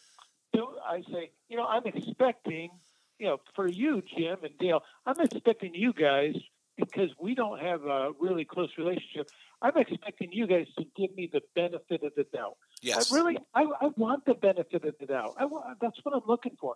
[0.54, 2.69] do I say, you know, I'm expecting,
[3.17, 6.36] you know, for you, Jim and Dale, I'm expecting you guys
[6.78, 9.30] because we don't have a really close relationship.
[9.62, 12.58] I'm expecting you guys to give me the benefit of the doubt.
[12.82, 13.12] Yes.
[13.12, 15.36] I really, I, I want the benefit of the doubt.
[15.38, 16.76] I want, that's what I'm looking for.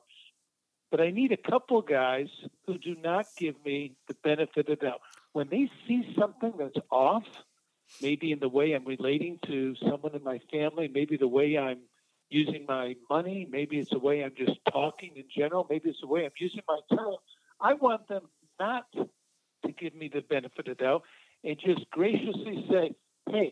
[0.92, 2.28] But I need a couple guys
[2.68, 5.02] who do not give me the benefit of the doubt.
[5.32, 7.24] When they see something that's off,
[8.02, 11.80] maybe in the way I'm relating to someone in my family, maybe the way I'm
[12.30, 16.08] using my money, maybe it's the way I'm just talking in general, maybe it's the
[16.08, 17.18] way I'm using my time.
[17.62, 18.24] I want them
[18.60, 21.04] not to give me the benefit of the doubt
[21.44, 22.96] and just graciously say,
[23.30, 23.52] hey,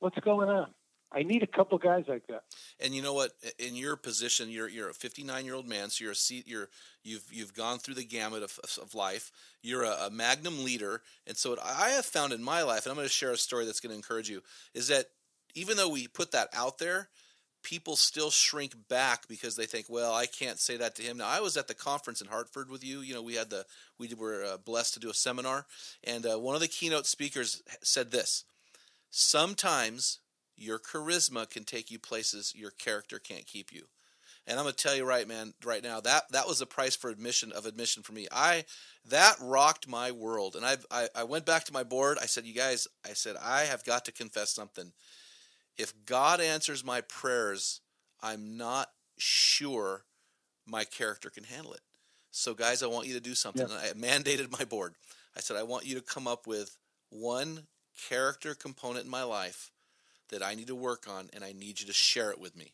[0.00, 0.68] what's going on?
[1.10, 2.42] I need a couple guys like that.
[2.80, 3.32] And you know what?
[3.58, 6.46] In your position, you're you're a 59 year old man, so you're a seat.
[6.46, 6.68] You're
[7.02, 9.32] you've you've gone through the gamut of, of life.
[9.62, 12.90] You're a, a magnum leader, and so what I have found in my life, and
[12.90, 14.42] I'm going to share a story that's going to encourage you,
[14.74, 15.06] is that
[15.54, 17.08] even though we put that out there,
[17.62, 21.18] people still shrink back because they think, well, I can't say that to him.
[21.18, 23.00] Now, I was at the conference in Hartford with you.
[23.00, 23.64] You know, we had the
[23.98, 25.66] we were uh, blessed to do a seminar,
[26.04, 28.44] and uh, one of the keynote speakers said this:
[29.10, 30.20] sometimes
[30.56, 33.84] your charisma can take you places your character can't keep you.
[34.46, 37.10] And I'm gonna tell you right, man, right now that that was the price for
[37.10, 38.28] admission of admission for me.
[38.32, 38.64] I
[39.10, 42.16] that rocked my world, and I've, I I went back to my board.
[42.20, 44.92] I said, you guys, I said I have got to confess something.
[45.78, 47.80] If God answers my prayers,
[48.20, 50.04] I'm not sure
[50.66, 51.80] my character can handle it.
[52.30, 53.62] So, guys, I want you to do something.
[53.62, 54.94] And I mandated my board.
[55.36, 56.76] I said, I want you to come up with
[57.10, 57.66] one
[58.08, 59.70] character component in my life
[60.30, 62.72] that I need to work on, and I need you to share it with me.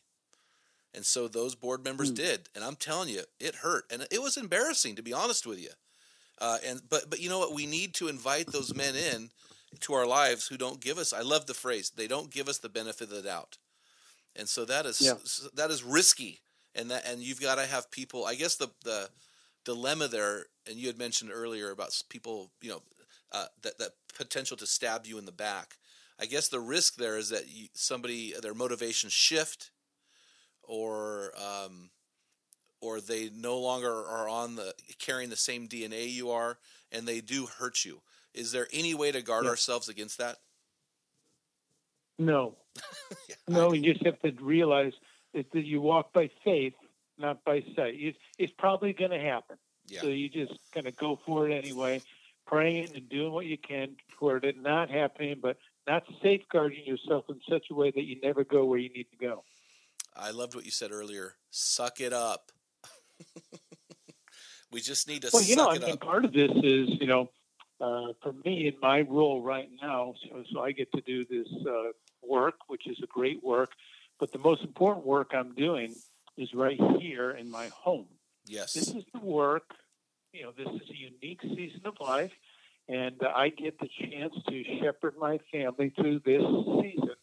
[0.93, 4.37] And so those board members did, and I'm telling you, it hurt, and it was
[4.37, 5.69] embarrassing to be honest with you.
[6.39, 7.53] Uh, and but but you know what?
[7.53, 9.29] We need to invite those men in
[9.81, 11.13] to our lives who don't give us.
[11.13, 11.91] I love the phrase.
[11.95, 13.57] They don't give us the benefit of the doubt,
[14.35, 15.15] and so that is Yeah.
[15.53, 16.41] that is risky.
[16.77, 18.25] And that and you've got to have people.
[18.25, 19.09] I guess the the
[19.63, 22.83] dilemma there, and you had mentioned earlier about people, you know,
[23.31, 25.77] uh, that that potential to stab you in the back.
[26.19, 29.71] I guess the risk there is that you, somebody their motivations shift,
[30.63, 31.91] or um,
[32.81, 36.59] or they no longer are on the carrying the same DNA you are,
[36.91, 38.01] and they do hurt you.
[38.35, 39.51] Is there any way to guard Yeah.
[39.51, 40.37] ourselves against that?
[42.19, 42.55] No.
[43.47, 44.93] no, you just have to realize
[45.33, 46.73] that you walk by faith,
[47.17, 47.95] not by sight.
[47.97, 49.57] It's, it's probably going to happen.
[49.87, 50.01] Yeah.
[50.01, 52.01] So you just kind of go for it anyway,
[52.47, 57.39] praying and doing what you can toward it not happening, but not safeguarding yourself in
[57.49, 59.43] such a way that you never go where you need to go.
[60.15, 61.35] I loved what you said earlier.
[61.51, 62.51] Suck it up.
[64.71, 65.99] we just need to Well, you know, I mean, up.
[66.01, 67.29] part of this is, you know,
[67.81, 71.47] uh, for me in my role right now, so, so I get to do this
[71.67, 71.91] uh,
[72.23, 73.71] work, which is a great work,
[74.19, 75.93] But the most important work I'm doing
[76.37, 78.07] is right here in my home.
[78.45, 78.73] Yes.
[78.73, 79.73] This is the work.
[80.31, 82.33] You know, this is a unique season of life,
[82.89, 86.41] and uh, I get the chance to shepherd my family through this
[86.81, 87.15] season.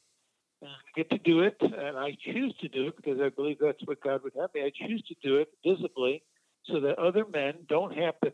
[0.63, 3.59] And I get to do it, and I choose to do it because I believe
[3.61, 4.63] that's what God would have me.
[4.63, 6.23] I choose to do it visibly,
[6.65, 8.33] so that other men don't have to,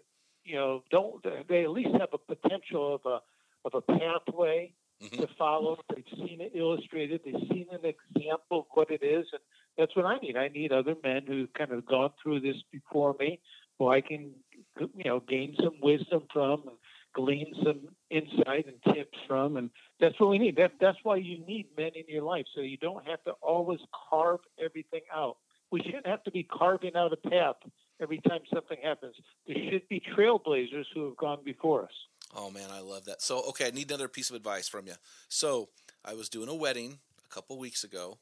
[0.48, 3.20] you know, don't they at least have a potential of a
[3.64, 5.18] of a pathway Mhm.
[5.20, 5.78] to follow.
[5.94, 7.22] They've seen it illustrated.
[7.24, 9.42] They've seen an example of what it is, and
[9.76, 10.36] that's what I need.
[10.36, 13.40] I need other men who've kind of gone through this before me,
[13.78, 14.34] who I can,
[14.80, 16.78] you know, gain some wisdom from, and
[17.12, 20.56] glean some insight and tips from, and that's what we need.
[20.56, 23.80] That that's why you need men in your life, so you don't have to always
[24.10, 25.36] carve everything out.
[25.70, 27.56] We shouldn't have to be carving out a path
[28.00, 29.14] every time something happens.
[29.46, 31.92] There should be trailblazers who have gone before us.
[32.34, 33.22] Oh man, I love that.
[33.22, 34.94] So, okay, I need another piece of advice from you.
[35.28, 35.70] So,
[36.04, 38.18] I was doing a wedding a couple weeks ago,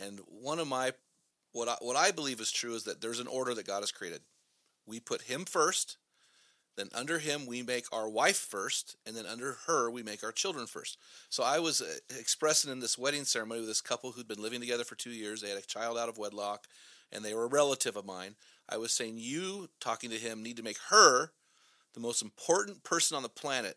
[0.00, 0.92] and one of my
[1.52, 3.90] what I, what I believe is true is that there's an order that God has
[3.90, 4.20] created.
[4.86, 5.96] We put Him first,
[6.76, 10.32] then under Him we make our wife first, and then under her we make our
[10.32, 10.96] children first.
[11.28, 14.60] So, I was uh, expressing in this wedding ceremony with this couple who'd been living
[14.60, 15.40] together for two years.
[15.40, 16.68] They had a child out of wedlock,
[17.10, 18.36] and they were a relative of mine.
[18.68, 21.32] I was saying, you talking to him need to make her
[21.94, 23.76] the most important person on the planet,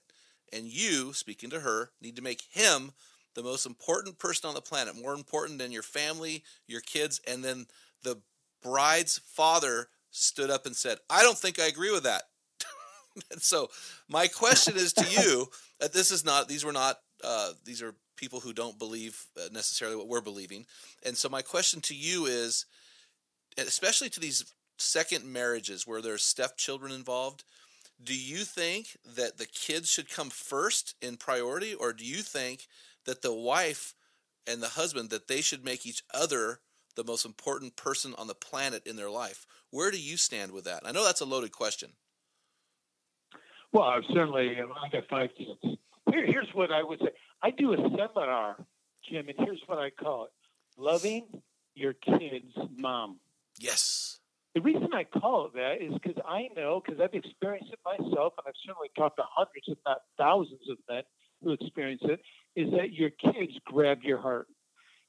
[0.53, 2.93] and you, speaking to her, need to make him
[3.35, 7.43] the most important person on the planet, more important than your family, your kids, and
[7.43, 7.65] then
[8.03, 8.21] the
[8.63, 12.23] bride's father stood up and said, I don't think I agree with that.
[13.31, 13.69] and so
[14.07, 15.47] my question is to you
[15.79, 19.49] that this is not, these were not, uh, these are people who don't believe uh,
[19.51, 20.65] necessarily what we're believing.
[21.05, 22.65] And so my question to you is,
[23.57, 27.43] especially to these second marriages where there's stepchildren involved,
[28.03, 32.67] do you think that the kids should come first in priority or do you think
[33.05, 33.93] that the wife
[34.47, 36.59] and the husband that they should make each other
[36.95, 40.65] the most important person on the planet in their life where do you stand with
[40.65, 41.91] that i know that's a loaded question
[43.71, 45.77] Well, I've certainly, I got five kids.
[46.09, 47.09] Here, here's what I would say.
[47.41, 48.55] I do a seminar,
[49.09, 50.31] Jim, and here's what I call it:
[50.77, 51.25] loving
[51.75, 53.19] your kids' mom.
[53.59, 54.19] yes
[54.55, 58.33] The reason I call it that is because I know, because I've experienced it myself,
[58.37, 61.03] and I've certainly talked to hundreds, if not thousands, of men
[61.43, 62.21] who experience it,
[62.55, 64.47] is that your kids grab your heart.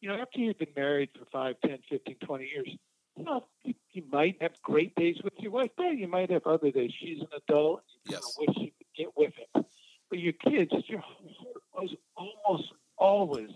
[0.01, 2.69] You know, after you've been married for 5, 10, 15, 20 years,
[3.17, 6.45] you know, you, you might have great days with your wife, but you might have
[6.45, 6.91] other days.
[6.99, 7.83] She's an adult.
[8.05, 8.37] You Yes.
[8.37, 9.67] kinda wish you could get with it.
[10.11, 13.51] But your kids, your heart was almost always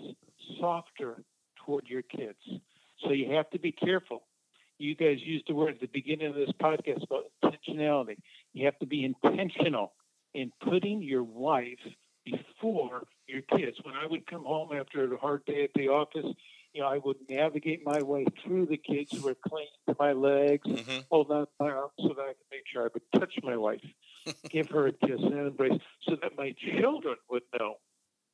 [0.60, 1.24] softer
[1.66, 2.38] toward your kids.
[3.02, 4.22] So you have to be careful
[4.80, 8.16] you guys used the word at the beginning of this podcast about intentionality.
[8.54, 9.92] You have to be intentional
[10.34, 11.78] in putting your wife
[12.24, 13.76] before your kids.
[13.82, 16.26] When I would come home after a hard day at the office,
[16.72, 20.12] you know, I would navigate my way through the kids who were clinging to my
[20.12, 21.04] legs, and Mhm.
[21.10, 23.84] hold on to my so that I could make sure I would touch my wife,
[24.50, 27.76] give her a kiss and an embrace, so that my children would know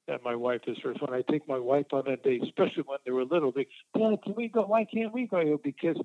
[0.07, 1.01] that my wife is first.
[1.01, 3.67] When I take my wife on a date, especially when they were little, they,
[3.99, 4.63] Dad, can we go?
[4.63, 5.43] Why can't we go?
[5.43, 5.97] Go, Because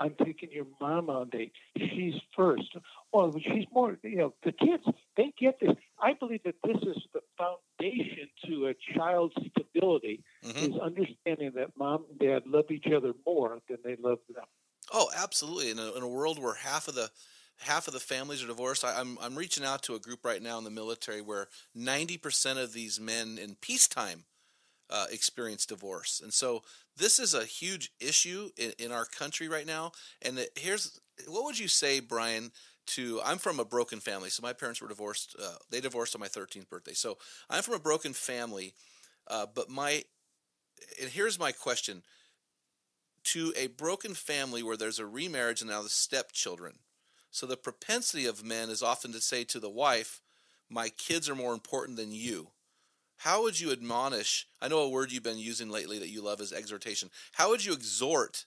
[0.00, 1.52] I'm taking your mom on date.
[1.76, 2.76] She's first.
[3.12, 4.82] Well, she's more, you know, the kids,
[5.16, 5.70] they get this.
[6.00, 10.74] I believe that this is the foundation to a child's stability Mhm.
[10.74, 14.44] is understanding that mom and dad love each other more than they love them.
[14.92, 15.70] Oh, absolutely.
[15.70, 17.10] In a, in a world where half of the
[17.58, 20.42] half of the families are divorced, I, I'm I'm reaching out to a group right
[20.42, 24.24] now in the military where 90% of these men in peacetime
[24.90, 26.62] uh, experience divorce, and so
[26.96, 29.92] this is a huge issue in, in our country right now.
[30.22, 32.50] And it, here's what would you say, Brian?
[32.88, 35.34] To I'm from a broken family, so my parents were divorced.
[35.42, 37.16] Uh, they divorced on my 13th birthday, so
[37.48, 38.74] I'm from a broken family.
[39.26, 40.04] Uh, but my
[41.00, 42.02] and here's my question
[43.24, 46.74] to a broken family where there's a remarriage and now the stepchildren.
[47.30, 50.20] So the propensity of men is often to say to the wife,
[50.68, 52.48] My kids are more important than you.
[53.24, 54.46] How would you admonish?
[54.60, 57.08] I know a word you've been using lately that you love is exhortation.
[57.32, 58.44] How would you exhort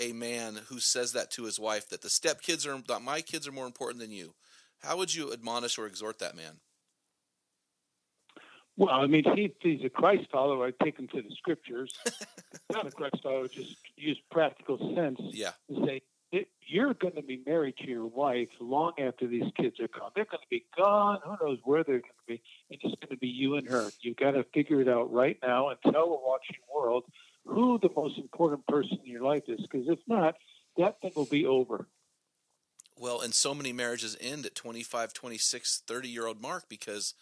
[0.00, 3.46] a man who says that to his wife that the stepkids are that my kids
[3.46, 4.34] are more important than you?
[4.80, 6.58] How would you admonish or exhort that man?
[8.76, 11.94] Well, I mean, if he's a Christ follower, I'd take him to the scriptures.
[12.72, 15.20] Not a Christ follower, just use practical sense.
[15.30, 15.52] Yeah.
[15.68, 16.02] and say
[16.32, 20.10] "It- you're going to be married to your wife long after these kids are gone.
[20.14, 21.20] They're going to be gone.
[21.24, 22.42] Who knows where they're going to be?
[22.70, 23.90] And it's going to be you and her.
[24.00, 27.04] You've got to figure it out right now and tell the watching world
[27.44, 29.60] who the most important person in your life is.
[29.60, 30.36] Because if not,
[30.76, 31.86] that thing will be over.
[32.98, 37.14] Well, and so many marriages end at 25, 26, 30 year old mark because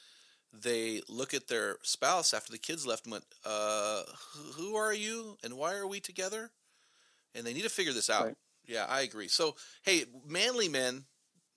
[0.52, 4.94] they look at their spouse after the kids left and went, uh, who- "Who are
[4.94, 6.52] you, and why are we together?"
[7.34, 8.26] And they need to figure this out.
[8.26, 8.36] Right.
[8.66, 9.28] Yeah, I agree.
[9.28, 11.04] So, hey, manly men,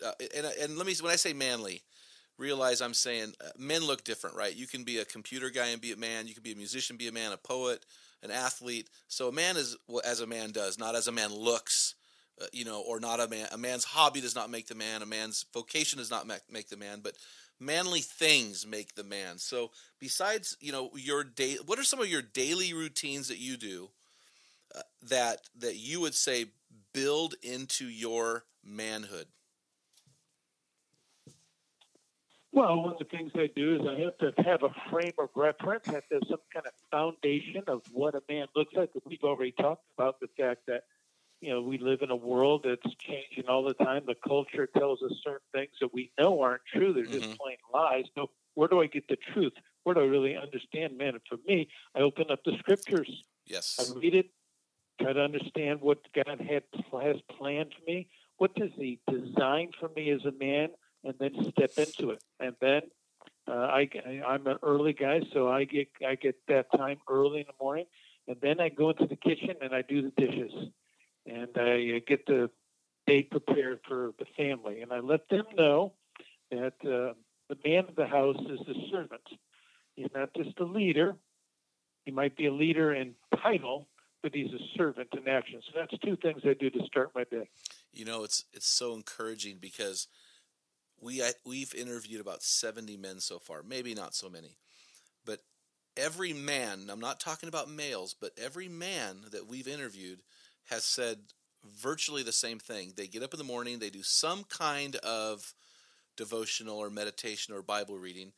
[0.06, 1.82] uh, and and let me when I say manly,
[2.38, 4.56] realize I'm saying uh, men look different, right?
[4.56, 6.28] You can be a computer guy and be a man.
[6.28, 7.86] You can be a musician, be a man, a poet,
[8.24, 8.90] an athlete.
[9.08, 11.96] So a man is well, as a man does, not as a man looks.
[12.40, 13.48] Uh, you know, or not a man.
[13.52, 15.02] A man's hobby does not make the man.
[15.02, 17.00] A man's vocation does not make, make the man.
[17.02, 17.16] But
[17.60, 19.40] manly things make the man.
[19.40, 23.58] So besides, you know, your day, what are some of your daily routines that you
[23.58, 23.90] do
[24.76, 26.46] uh, that that you would say
[26.98, 29.28] build into your manhood?
[32.52, 35.30] Well, one of the things I do is I have to have a frame of
[35.36, 35.84] reference.
[35.88, 38.90] I have to have some kind of foundation of what a man looks like.
[39.06, 40.86] We've already talked about the fact that,
[41.40, 44.04] you know, we live in a world that's changing all the time.
[44.08, 46.94] The culture tells us certain things that we know aren't true.
[46.94, 47.38] They're just Mhm.
[47.40, 48.06] plain lies.
[48.16, 49.54] So where do I get the truth?
[49.84, 51.10] Where do I really understand man?
[51.10, 53.24] And for me, I open up the scriptures.
[53.46, 53.78] Yes.
[53.80, 54.32] I read it,
[55.02, 56.64] try to understand what God had
[57.02, 58.08] has planned for me.
[58.38, 60.70] What does He design for me as a man,
[61.04, 62.24] and then step into it.
[62.40, 62.82] And then
[63.48, 63.90] uh, I,
[64.28, 67.86] I'm an early guy, so I get I get that time early in the morning,
[68.28, 70.52] and then I go into the kitchen and I do the dishes,
[71.26, 72.50] and I uh, get the
[73.06, 75.94] day prepared for the family, and I let them know
[76.52, 77.14] that uh,
[77.50, 79.22] the man of the house is the servant.
[79.96, 81.16] He's not just a leader.
[82.06, 83.88] He might be a leader in title,
[84.22, 85.62] but he's a servant in action.
[85.66, 87.50] So that's two things I do to start my day.
[87.94, 90.08] You know, it's it's so encouraging because
[91.00, 94.58] we I, we've interviewed about 70 men so far, maybe not so many.
[95.26, 95.40] But
[95.96, 100.20] every man, I'm not talking about males, but every man that we've interviewed
[100.70, 101.18] has said
[101.66, 102.94] virtually the same thing.
[102.96, 105.54] They get up in the morning, they do some kind of
[106.16, 108.32] devotional or meditation or Bible reading,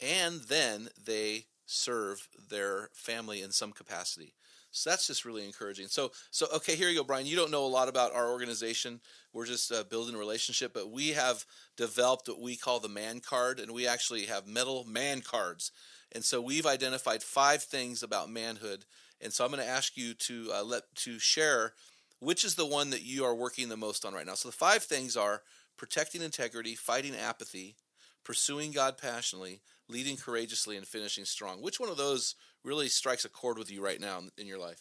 [0.00, 4.34] and then they serve their family in some capacity.
[4.74, 5.86] So that's just really encouraging.
[5.88, 7.26] So, so okay, here you go, Brian.
[7.26, 9.00] You don't know a lot about our organization.
[9.32, 11.44] We're just uh, building a relationship, but we have
[11.76, 15.70] developed what we call the man card, and we actually have metal man cards.
[16.12, 18.84] And so we've identified five things about manhood.
[19.20, 21.74] And so I'm going to ask you to uh, let to share
[22.20, 24.34] which is the one that you are working the most on right now.
[24.34, 25.42] So the five things are
[25.76, 27.76] protecting integrity, fighting apathy,
[28.24, 31.60] pursuing God passionately, leading courageously, and finishing strong.
[31.60, 32.34] Which one of those
[32.64, 34.80] really strikes a chord with you right now in, in your life?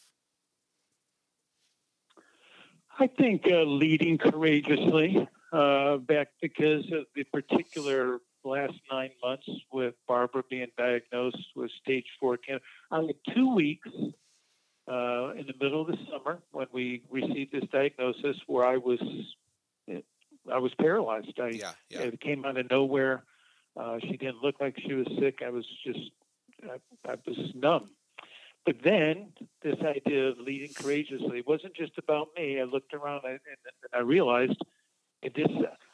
[3.00, 9.96] I think uh, leading courageously, uh, back because of the particular last nine months with
[10.08, 12.64] Barbara being diagnosed with stage four cancer.
[12.92, 13.88] I had two weeks
[14.88, 19.00] uh, in the middle of the summer when we received this diagnosis where I was
[20.52, 21.40] I was paralyzed.
[21.40, 22.02] I Yeah, yeah.
[22.02, 23.24] it came out of nowhere.
[23.80, 25.40] Uh, she didn't look like she was sick.
[25.44, 26.00] I was just
[26.70, 27.92] I, I was numb.
[28.66, 32.60] But then this idea of leading courageously wasn't just about me.
[32.60, 34.58] I looked around and, and I realized
[35.22, 35.48] this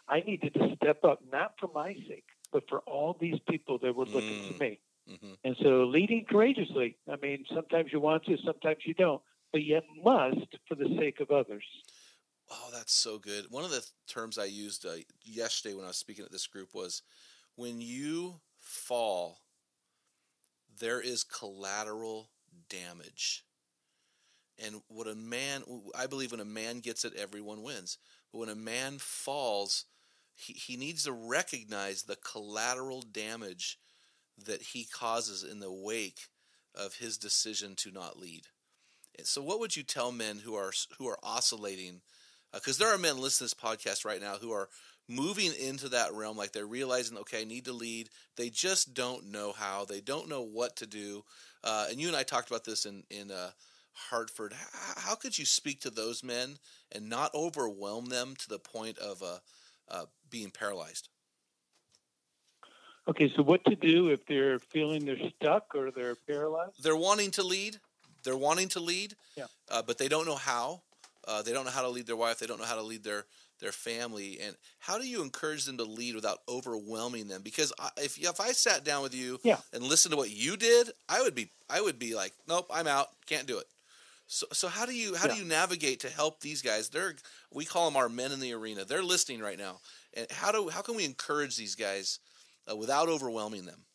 [0.08, 3.96] I needed to step up, not for my sake, but for all these people that
[3.96, 4.48] were looking Mm.
[4.54, 4.80] to me.
[5.08, 6.98] hmm And so leading courageously.
[7.08, 11.20] I mean, sometimes you want to, sometimes you don't, but you must for the sake
[11.20, 11.66] of others.
[12.52, 13.46] Oh, that's so good.
[13.52, 16.74] One of the terms I used uh, yesterday when I was speaking at this group
[16.74, 17.04] was
[17.56, 19.42] when you fall,
[20.80, 22.30] there is collateral
[22.70, 23.44] damage.
[24.58, 25.64] And what a man,
[25.98, 27.98] I believe when a man gets it, everyone wins.
[28.32, 29.86] But when a man falls,
[30.36, 33.80] he, he needs to recognize the collateral damage
[34.46, 36.28] that he causes in the wake
[36.76, 38.44] of his decision to not lead.
[39.24, 42.02] So, what would you tell men who are who are oscillating?
[42.54, 44.70] Uh, because there are men listening to this podcast right now who are
[45.10, 48.10] moving into that realm, like they're realizing, okay, I need to lead.
[48.38, 49.84] They just don't know how.
[49.84, 51.26] They don't know what to do.
[51.64, 53.50] Uh, and you and I talked about this in in uh,
[53.94, 54.54] Hartford.
[54.54, 56.58] How, how could you speak to those men
[56.92, 59.40] and not overwhelm them to the point of uh,
[59.90, 61.10] uh, being paralyzed?
[63.08, 66.84] Okay, so what to do if they're feeling they're stuck or they're paralyzed?
[66.84, 67.78] they're wanting to lead.
[68.24, 69.46] They're wanting to lead, Yeah.
[69.72, 70.82] uh, but they don't know how.
[71.28, 72.38] Uh, they don't know how to lead their wife.
[72.40, 73.26] They don't know how to lead their
[73.60, 74.40] their family.
[74.40, 77.42] And how do you encourage them to lead without overwhelming them?
[77.42, 79.58] Because if if I sat down with you Yeah.
[79.74, 82.88] and listened to what you did, I would be I would be like, nope, I'm
[82.88, 83.68] out, can't do it.
[84.28, 86.90] So so how do you how do you navigate to help these guys?
[86.90, 87.16] They're
[87.52, 88.86] we call them our men in the arena.
[88.86, 89.80] They're listening right now.
[90.14, 92.20] And how do how can we encourage these guys
[92.70, 93.86] uh, without overwhelming them?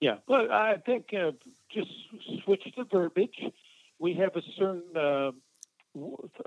[0.00, 1.32] Yeah, well, I think uh,
[1.70, 1.90] just
[2.44, 3.38] switch the verbiage.
[3.98, 5.32] We have a certain, uh,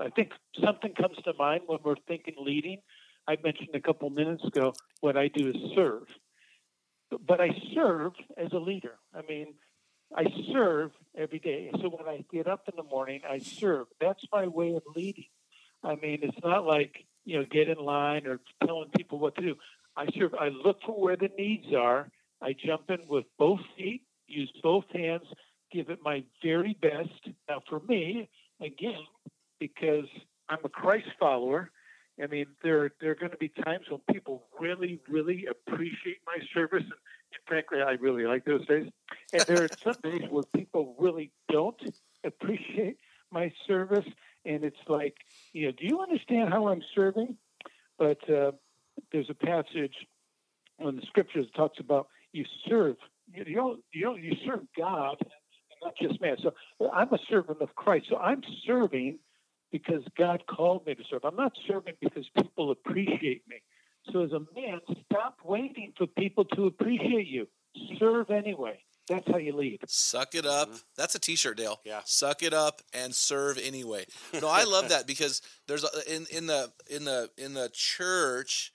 [0.00, 0.30] I think
[0.64, 2.78] something comes to mind when we're thinking leading.
[3.26, 6.04] I mentioned a couple minutes ago what I do is serve.
[7.26, 8.96] but I serve as a leader.
[9.14, 9.54] I mean,
[10.16, 11.70] I serve every day.
[11.80, 13.86] So when I get up in the morning, I serve.
[14.00, 15.26] That's my way of leading.
[15.82, 19.42] I mean, it's not like, you know, get in line or telling people what to
[19.42, 19.54] do.
[19.96, 20.34] I serve.
[20.34, 22.10] I look for where the needs are.
[22.42, 25.24] I jump in with both feet, use both hands,
[25.72, 27.28] give it my very best.
[27.48, 28.28] Now, for me,
[28.60, 29.00] again,
[29.64, 30.04] because
[30.50, 31.70] I'm a Christ follower,
[32.22, 36.36] I mean, there there are going to be times when people really, really appreciate my
[36.52, 38.88] service, and, and frankly, I really like those days.
[39.32, 41.80] And there are some days where people really don't
[42.24, 42.98] appreciate
[43.32, 44.04] my service,
[44.44, 45.16] and it's like,
[45.54, 47.38] you know, do you understand how I'm serving?
[47.98, 48.52] But uh,
[49.12, 49.94] there's a passage
[50.78, 52.96] in the scriptures that talks about you serve,
[53.32, 55.30] you know, you know, you serve God, and
[55.82, 56.36] not just man.
[56.42, 56.52] So
[56.92, 58.06] I'm a servant of Christ.
[58.10, 59.18] So I'm serving
[59.74, 61.24] because God called me to serve.
[61.24, 63.56] I'm not serving because people appreciate me.
[64.12, 67.48] So as a man, stop waiting for people to appreciate you.
[67.98, 68.78] Serve anyway.
[69.08, 69.80] That's how you lead.
[69.88, 70.70] Suck it up.
[70.96, 71.80] That's a T-shirt, Dale.
[71.84, 72.02] Yeah.
[72.04, 74.06] Suck it up and serve anyway.
[74.40, 78.72] No, I love that because there's a, in in the in the in the church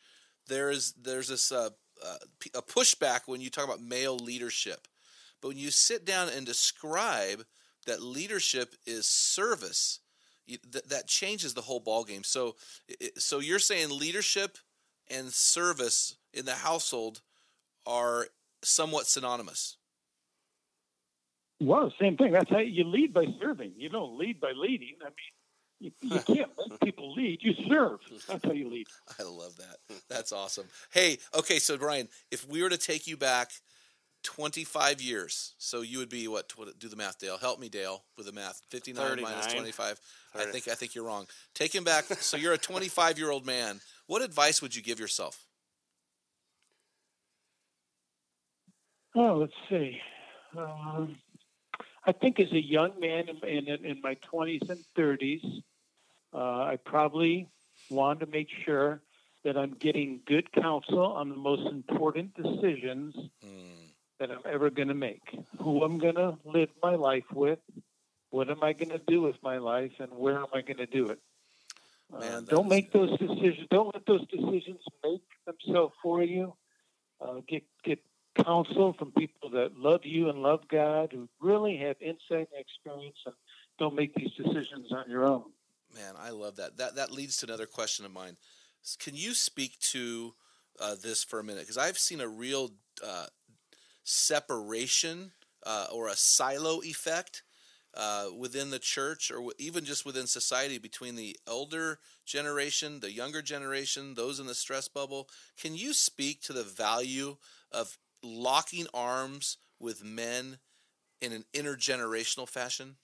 [0.50, 1.70] there's there's this uh,
[2.06, 4.86] uh, p- a pushback when you talk about male leadership,
[5.42, 7.46] but when you sit down and describe
[7.88, 10.09] that leadership is service, you,
[10.58, 12.26] th- that changes the whole ballgame.
[12.26, 12.56] So
[12.88, 14.58] it, so you're saying leadership
[15.10, 17.22] and service in the household
[17.86, 18.28] are
[18.64, 19.78] somewhat synonymous.
[21.62, 22.32] Well, same thing.
[22.32, 23.74] That's how you lead by serving.
[23.76, 24.96] You don't lead by leading.
[25.02, 25.14] I mean,
[25.80, 27.40] you, you can't make people lead.
[27.42, 28.00] You serve.
[28.28, 28.88] That's how you lead.
[29.20, 30.00] I love that.
[30.10, 30.68] That's awesome.
[30.92, 33.52] Hey, okay, so Brian, if we were to take you back
[34.24, 36.52] 25 years, so you would be what?
[36.58, 37.38] what do the math, Dale?
[37.38, 38.62] Help me, Dale, with the math.
[38.70, 39.50] 59 minus 39.
[39.50, 40.02] 25.
[40.36, 41.28] I think I think you're wrong.
[41.54, 42.06] Take him back.
[42.06, 43.80] so you're a 25 year old man.
[44.08, 45.46] What advice would you give yourself?
[49.16, 50.00] Oh, let's see.
[50.58, 51.18] Um,
[52.06, 55.44] I think as a young man in, in, in my 20s and 30s,
[56.34, 57.48] uh, I probably
[57.90, 59.02] want to make sure
[59.44, 63.89] that I'm getting good counsel on the most important decisions Hmm.
[64.20, 65.22] That I'm ever going to make.
[65.62, 67.60] Who I'm going to live my life with,
[68.32, 70.86] what am I going to do with my life, and where am I going to
[70.86, 71.20] do it?
[72.14, 73.68] Uh, Man, that don't make those decisions.
[73.70, 76.54] Don't let those decisions make themselves for you.
[77.22, 78.00] Uh, get get
[78.36, 83.18] counsel from people that love you and love God, who really have insight and experience,
[83.26, 83.36] and
[83.78, 85.44] don't make these decisions on your own.
[85.94, 86.78] Man, I love that.
[86.78, 88.38] That that leads to another question of mine.
[89.00, 90.34] Can you speak to
[90.80, 91.62] uh, this for a minute?
[91.62, 92.72] Because I've seen a real
[93.06, 93.26] uh,
[94.10, 95.32] separation
[95.66, 97.44] uh, or a silo effect
[97.96, 103.12] uh, within the church, or w- even just within society, between the elder generation, the
[103.12, 105.28] younger generation, those in the stress bubble.
[105.60, 107.38] Can you speak to the value
[107.72, 110.58] of locking arms with men
[111.22, 112.96] in an intergenerational fashion?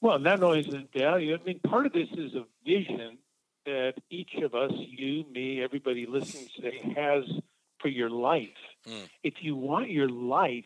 [0.00, 3.18] Well, not only is it value, I mean, part of this is a vision
[3.64, 7.24] that each of us, you, me, everybody listening today, has
[7.84, 8.48] for your life.
[8.88, 9.08] Mm.
[9.22, 10.64] If you want your life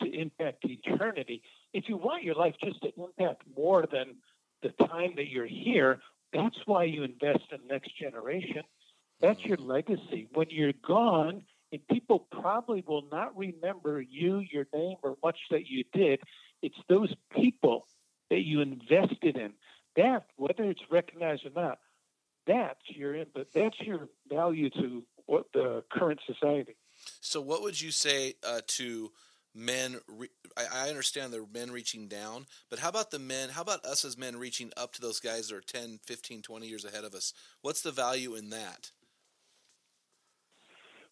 [0.00, 1.42] to impact eternity,
[1.72, 4.14] if you want your life just to impact more than
[4.62, 5.98] the time that you're here,
[6.32, 8.62] that's why you invest in next generation.
[9.20, 10.28] That's your legacy.
[10.32, 11.42] When you're gone,
[11.72, 16.20] and people probably will not remember you, your name, or much that you did,
[16.62, 17.88] it's those people
[18.30, 19.54] that you invested in.
[19.96, 21.78] That, whether it's recognized or not,
[22.46, 23.48] that's your input.
[23.52, 26.76] That's your value to what the current society.
[27.20, 29.10] So, what would you say uh, to
[29.54, 30.00] men?
[30.08, 33.50] Re- I, I understand the men reaching down, but how about the men?
[33.50, 36.66] How about us as men reaching up to those guys that are 10, 15, 20
[36.66, 37.32] years ahead of us?
[37.62, 38.90] What's the value in that?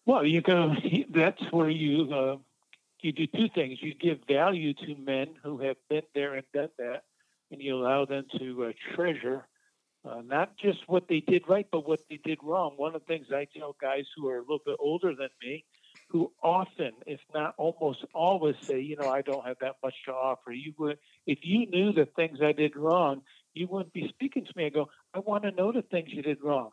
[0.05, 0.73] Well, you go.
[1.09, 2.37] That's where you uh,
[3.01, 3.79] you do two things.
[3.81, 7.03] You give value to men who have been there and done that,
[7.51, 9.47] and you allow them to uh, treasure
[10.05, 12.73] uh, not just what they did right, but what they did wrong.
[12.75, 15.63] One of the things I tell guys who are a little bit older than me,
[16.09, 20.11] who often, if not almost always, say, you know, I don't have that much to
[20.11, 20.51] offer.
[20.51, 23.21] You would, if you knew the things I did wrong,
[23.53, 24.65] you wouldn't be speaking to me.
[24.65, 26.71] I go, I want to know the things you did wrong.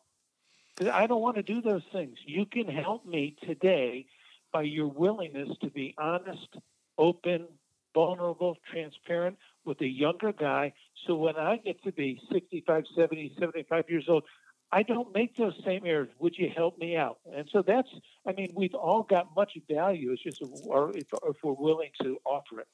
[0.92, 2.16] I don't want to do those things.
[2.24, 4.06] You can help me today
[4.52, 6.56] by your willingness to be honest,
[6.98, 7.46] open,
[7.94, 10.72] vulnerable, transparent with a younger guy.
[11.06, 14.24] So when I get to be 65, 70, 75 years old,
[14.72, 16.08] I don't make those same errors.
[16.20, 17.18] Would you help me out?
[17.34, 17.88] And so that's,
[18.26, 20.12] I mean, we've all got much value.
[20.12, 22.68] It's just or if, if we're willing to offer it.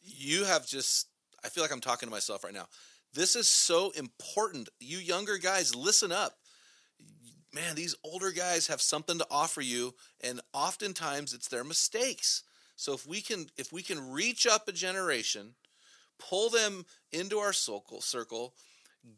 [0.00, 1.08] You have just,
[1.44, 2.66] I feel like I'm talking to myself right now.
[3.12, 4.70] This is so important.
[4.80, 6.38] You younger guys, listen up.
[7.52, 12.42] man, these older guys have something to offer you, and oftentimes it's their mistakes.
[12.76, 15.54] So if we can if we can reach up a generation,
[16.18, 18.54] pull them into our circle, circle,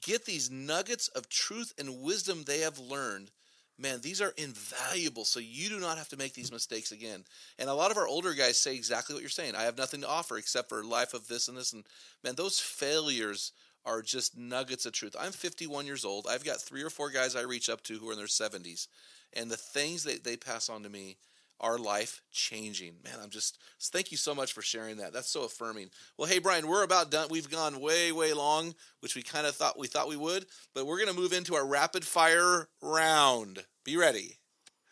[0.02, 3.30] get these nuggets of truth and wisdom they have learned.
[3.78, 5.26] Man, these are invaluable.
[5.26, 7.24] So you do not have to make these mistakes again.
[7.58, 9.54] And a lot of our older guys say exactly what you're saying.
[9.54, 11.74] I have nothing to offer except for life of this and this.
[11.74, 11.84] And
[12.24, 13.52] man, those failures
[13.84, 15.14] are just nuggets of truth.
[15.18, 16.26] I'm 51 years old.
[16.28, 18.88] I've got three or four guys I reach up to who are in their 70s.
[19.34, 21.18] And the things that they pass on to me
[21.60, 22.94] are life changing.
[23.04, 25.12] Man, I'm just thank you so much for sharing that.
[25.12, 25.88] That's so affirming.
[26.18, 27.28] Well, hey Brian, we're about done.
[27.30, 30.86] We've gone way way long, which we kind of thought we thought we would, but
[30.86, 33.64] we're going to move into our rapid fire round.
[33.84, 34.36] Be ready.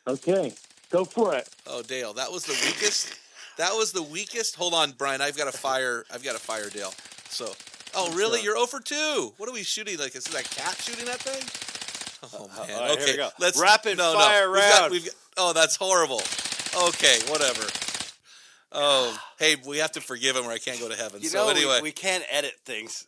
[0.06, 0.52] Okay,
[0.90, 1.48] go for it.
[1.66, 3.18] Oh, Dale, that was the weakest.
[3.56, 4.56] That was the weakest.
[4.56, 5.20] Hold on, Brian.
[5.20, 6.04] I've got a fire.
[6.12, 6.92] I've got a fire, Dale.
[7.28, 7.52] So,
[7.94, 8.42] oh, really?
[8.42, 9.32] You're over 2.
[9.36, 9.96] What are we shooting?
[9.98, 11.42] Like, is that cat shooting that thing?
[12.32, 12.76] Oh uh, uh, man.
[12.76, 14.18] all right, here okay, let's Rapid no, no.
[14.18, 14.92] fire We've got- round.
[14.92, 16.22] we've got- oh, that's horrible.
[16.76, 17.62] Okay, whatever.
[18.72, 21.22] Oh, hey, we have to forgive him, or I can't go to heaven.
[21.22, 23.06] You so know, anyway, we, we can't edit things.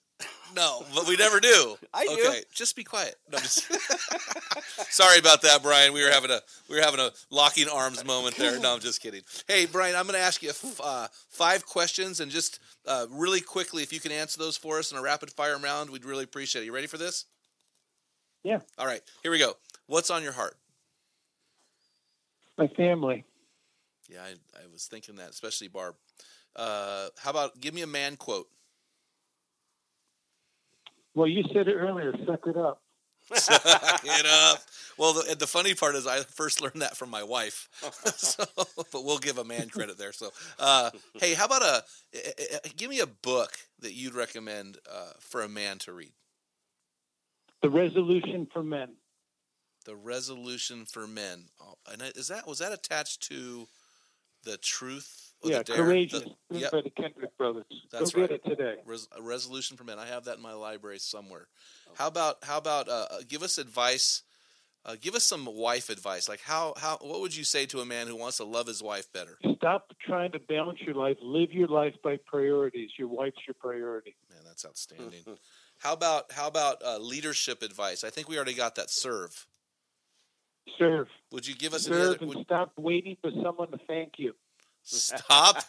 [0.54, 1.76] no, but we never do.
[1.94, 2.12] I do.
[2.12, 3.16] Okay, just be quiet.
[3.30, 3.66] No, just
[4.92, 5.92] Sorry about that, Brian.
[5.92, 8.58] We were having a we were having a locking arms moment there.
[8.60, 9.22] No, I'm just kidding.
[9.48, 13.40] Hey, Brian, I'm going to ask you f- uh, five questions, and just uh, really
[13.40, 16.24] quickly, if you can answer those for us in a rapid fire round, we'd really
[16.24, 16.66] appreciate it.
[16.66, 17.24] You ready for this?
[18.44, 18.60] Yeah.
[18.78, 19.54] All right, here we go.
[19.86, 20.56] What's on your heart?
[22.56, 23.24] My family.
[24.08, 24.30] Yeah, I,
[24.62, 25.94] I was thinking that, especially Barb.
[26.54, 28.48] Uh, how about give me a man quote?
[31.14, 32.14] Well, you said it earlier.
[32.26, 32.82] Suck it up.
[33.30, 34.62] Get up.
[34.98, 37.68] Well, the, the funny part is I first learned that from my wife.
[38.16, 38.44] so,
[38.92, 40.12] but we'll give a man credit there.
[40.12, 41.82] So, uh, hey, how about a
[42.14, 45.92] eh, eh, eh, give me a book that you'd recommend uh, for a man to
[45.92, 46.12] read?
[47.62, 48.90] The resolution for men.
[49.86, 51.44] The Resolution for Men.
[51.62, 53.68] Oh, and is that was that attached to
[54.46, 55.34] the Truth?
[55.42, 55.76] yeah, the Dare?
[55.76, 56.22] courageous.
[56.50, 56.72] The- yep.
[56.72, 57.64] by the Kendrick brothers.
[57.90, 58.30] That's go right.
[58.30, 58.76] get it today.
[58.86, 59.98] Res- a resolution for men.
[59.98, 61.48] I have that in my library somewhere.
[61.94, 64.22] How about how about uh, uh, give us advice?
[64.84, 66.28] Uh, give us some wife advice.
[66.28, 68.82] Like how how what would you say to a man who wants to love his
[68.82, 69.36] wife better?
[69.56, 71.16] Stop trying to balance your life.
[71.20, 72.90] Live your life by priorities.
[72.98, 74.14] Your wife's your priority.
[74.30, 75.24] Man, that's outstanding.
[75.78, 78.04] how about how about uh, leadership advice?
[78.04, 78.86] I think we already got that.
[78.90, 79.46] Serve.
[80.78, 81.08] Serve.
[81.32, 82.18] Would you give us any Serve other?
[82.20, 84.34] and Would, stop waiting for someone to thank you.
[84.82, 85.56] stop.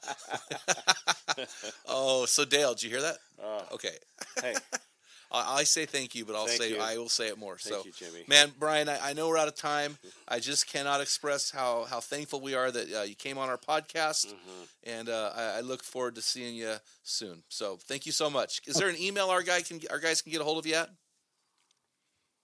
[1.87, 3.17] oh, so Dale, did you hear that?
[3.41, 3.95] Uh, Okay,
[4.41, 4.53] hey,
[5.31, 6.79] I, I say thank you, but I'll Thank say you.
[6.79, 7.57] I will say it more.
[7.57, 8.23] thank so you, Jimmy.
[8.27, 9.97] Man, Brian, I, I know we're out of time.
[10.27, 13.57] I just cannot express how, how thankful we are that uh, you came on our
[13.57, 14.89] podcast, Mm-hmm.
[14.89, 17.43] and uh, I, I look forward to seeing you soon.
[17.49, 18.61] So, thank you so much.
[18.67, 20.75] Is there an email our guy can our guys can get a hold of you
[20.75, 20.89] at?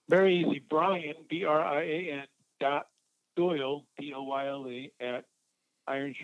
[0.10, 0.62] Very easy.
[0.70, 2.26] Brian, B R I A N
[2.64, 2.88] dot
[3.36, 5.26] Doyle, D O Y L E, at
[5.88, 6.16] iron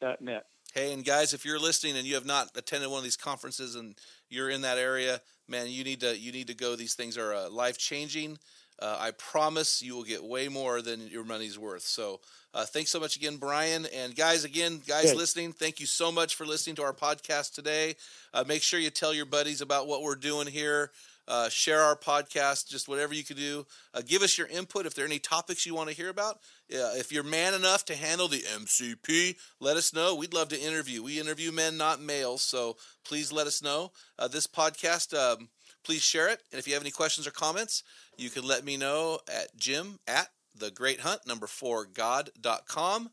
[0.00, 0.44] dot net.
[0.74, 3.74] Hey, and guys, if you're listening and you have not attended one of these conferences
[3.74, 3.96] and
[4.28, 6.76] you're in that area, man, you need to you need to go.
[6.76, 8.38] These things are uh, life changing.
[8.80, 11.82] Uh, I promise you will get way more than your money's worth.
[11.82, 12.20] So,
[12.54, 13.86] uh, thanks so much again, Brian.
[13.92, 15.16] And guys, again, guys Good.
[15.16, 17.96] listening, thank you so much for listening to our podcast today.
[18.32, 20.92] Uh, make sure you tell your buddies about what we're doing here.
[21.28, 23.66] Uh, share our podcast, just whatever you can do.
[23.92, 26.38] Uh, give us your input if there are any topics you want to hear about.
[26.70, 30.14] If you're man enough to handle the MCP, let us know.
[30.14, 31.02] We'd love to interview.
[31.02, 33.92] We interview men, not males, so please let us know.
[34.18, 35.50] Uh, this podcast, um,
[35.84, 36.40] please share it.
[36.50, 37.82] And if you have any questions or comments,
[38.16, 43.10] you can let me know at jim at the great hunt number four god.com.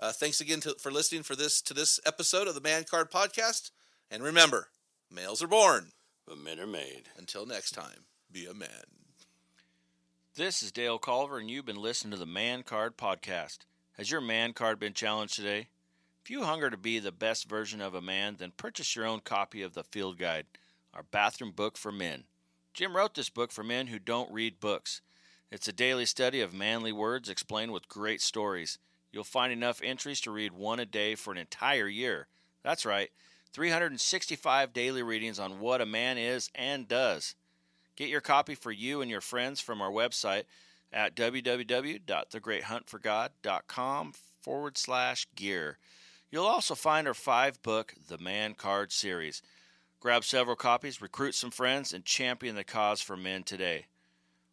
[0.00, 3.10] Uh, thanks again to, for listening for this to this episode of the Man Card
[3.10, 3.70] Podcast.
[4.10, 4.68] And remember,
[5.10, 5.90] males are born.
[6.28, 7.04] But men are made.
[7.16, 8.68] Until next time, be a man.
[10.34, 13.60] This is Dale Culver, and you've been listening to the Man Card Podcast.
[13.96, 15.68] Has your man card been challenged today?
[16.22, 19.20] If you hunger to be the best version of a man, then purchase your own
[19.20, 20.44] copy of the Field Guide,
[20.92, 22.24] our bathroom book for men.
[22.74, 25.00] Jim wrote this book for men who don't read books.
[25.50, 28.78] It's a daily study of manly words explained with great stories.
[29.10, 32.28] You'll find enough entries to read one a day for an entire year.
[32.62, 33.08] That's right,
[33.52, 37.34] 365 daily readings on what a man is and does.
[37.96, 40.44] Get your copy for you and your friends from our website
[40.92, 45.78] at www.thegreathuntforgod.com forward slash gear.
[46.30, 49.42] You'll also find our five book The Man Card series.
[50.00, 53.86] Grab several copies, recruit some friends, and champion the cause for men today.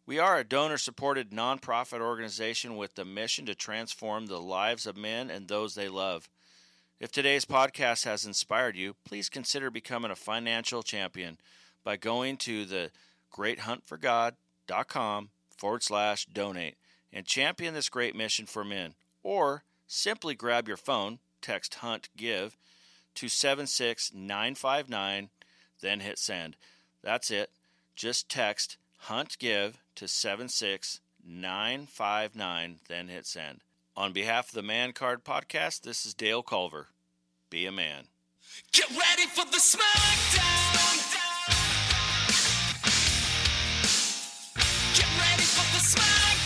[0.06, 4.96] We are a donor supported nonprofit organization with the mission to transform the lives of
[4.96, 6.28] men and those they love.
[6.98, 11.36] If today's podcast has inspired you, please consider becoming a financial champion
[11.84, 12.90] by going to the
[13.30, 15.28] greathuntforgod.com
[15.58, 16.78] forward slash donate
[17.12, 18.94] and champion this great mission for men.
[19.22, 22.56] Or simply grab your phone, text Hunt Give
[23.16, 25.28] to 76959,
[25.82, 26.56] then hit send.
[27.02, 27.50] That's it.
[27.94, 33.60] Just text Hunt Give to 76959, then hit send.
[33.98, 36.88] On behalf of the Man Card Podcast, this is Dale Culver.
[37.48, 38.08] Be a man.
[38.70, 40.42] Get ready for the smackdown.
[44.94, 46.45] Get ready for the smackdown.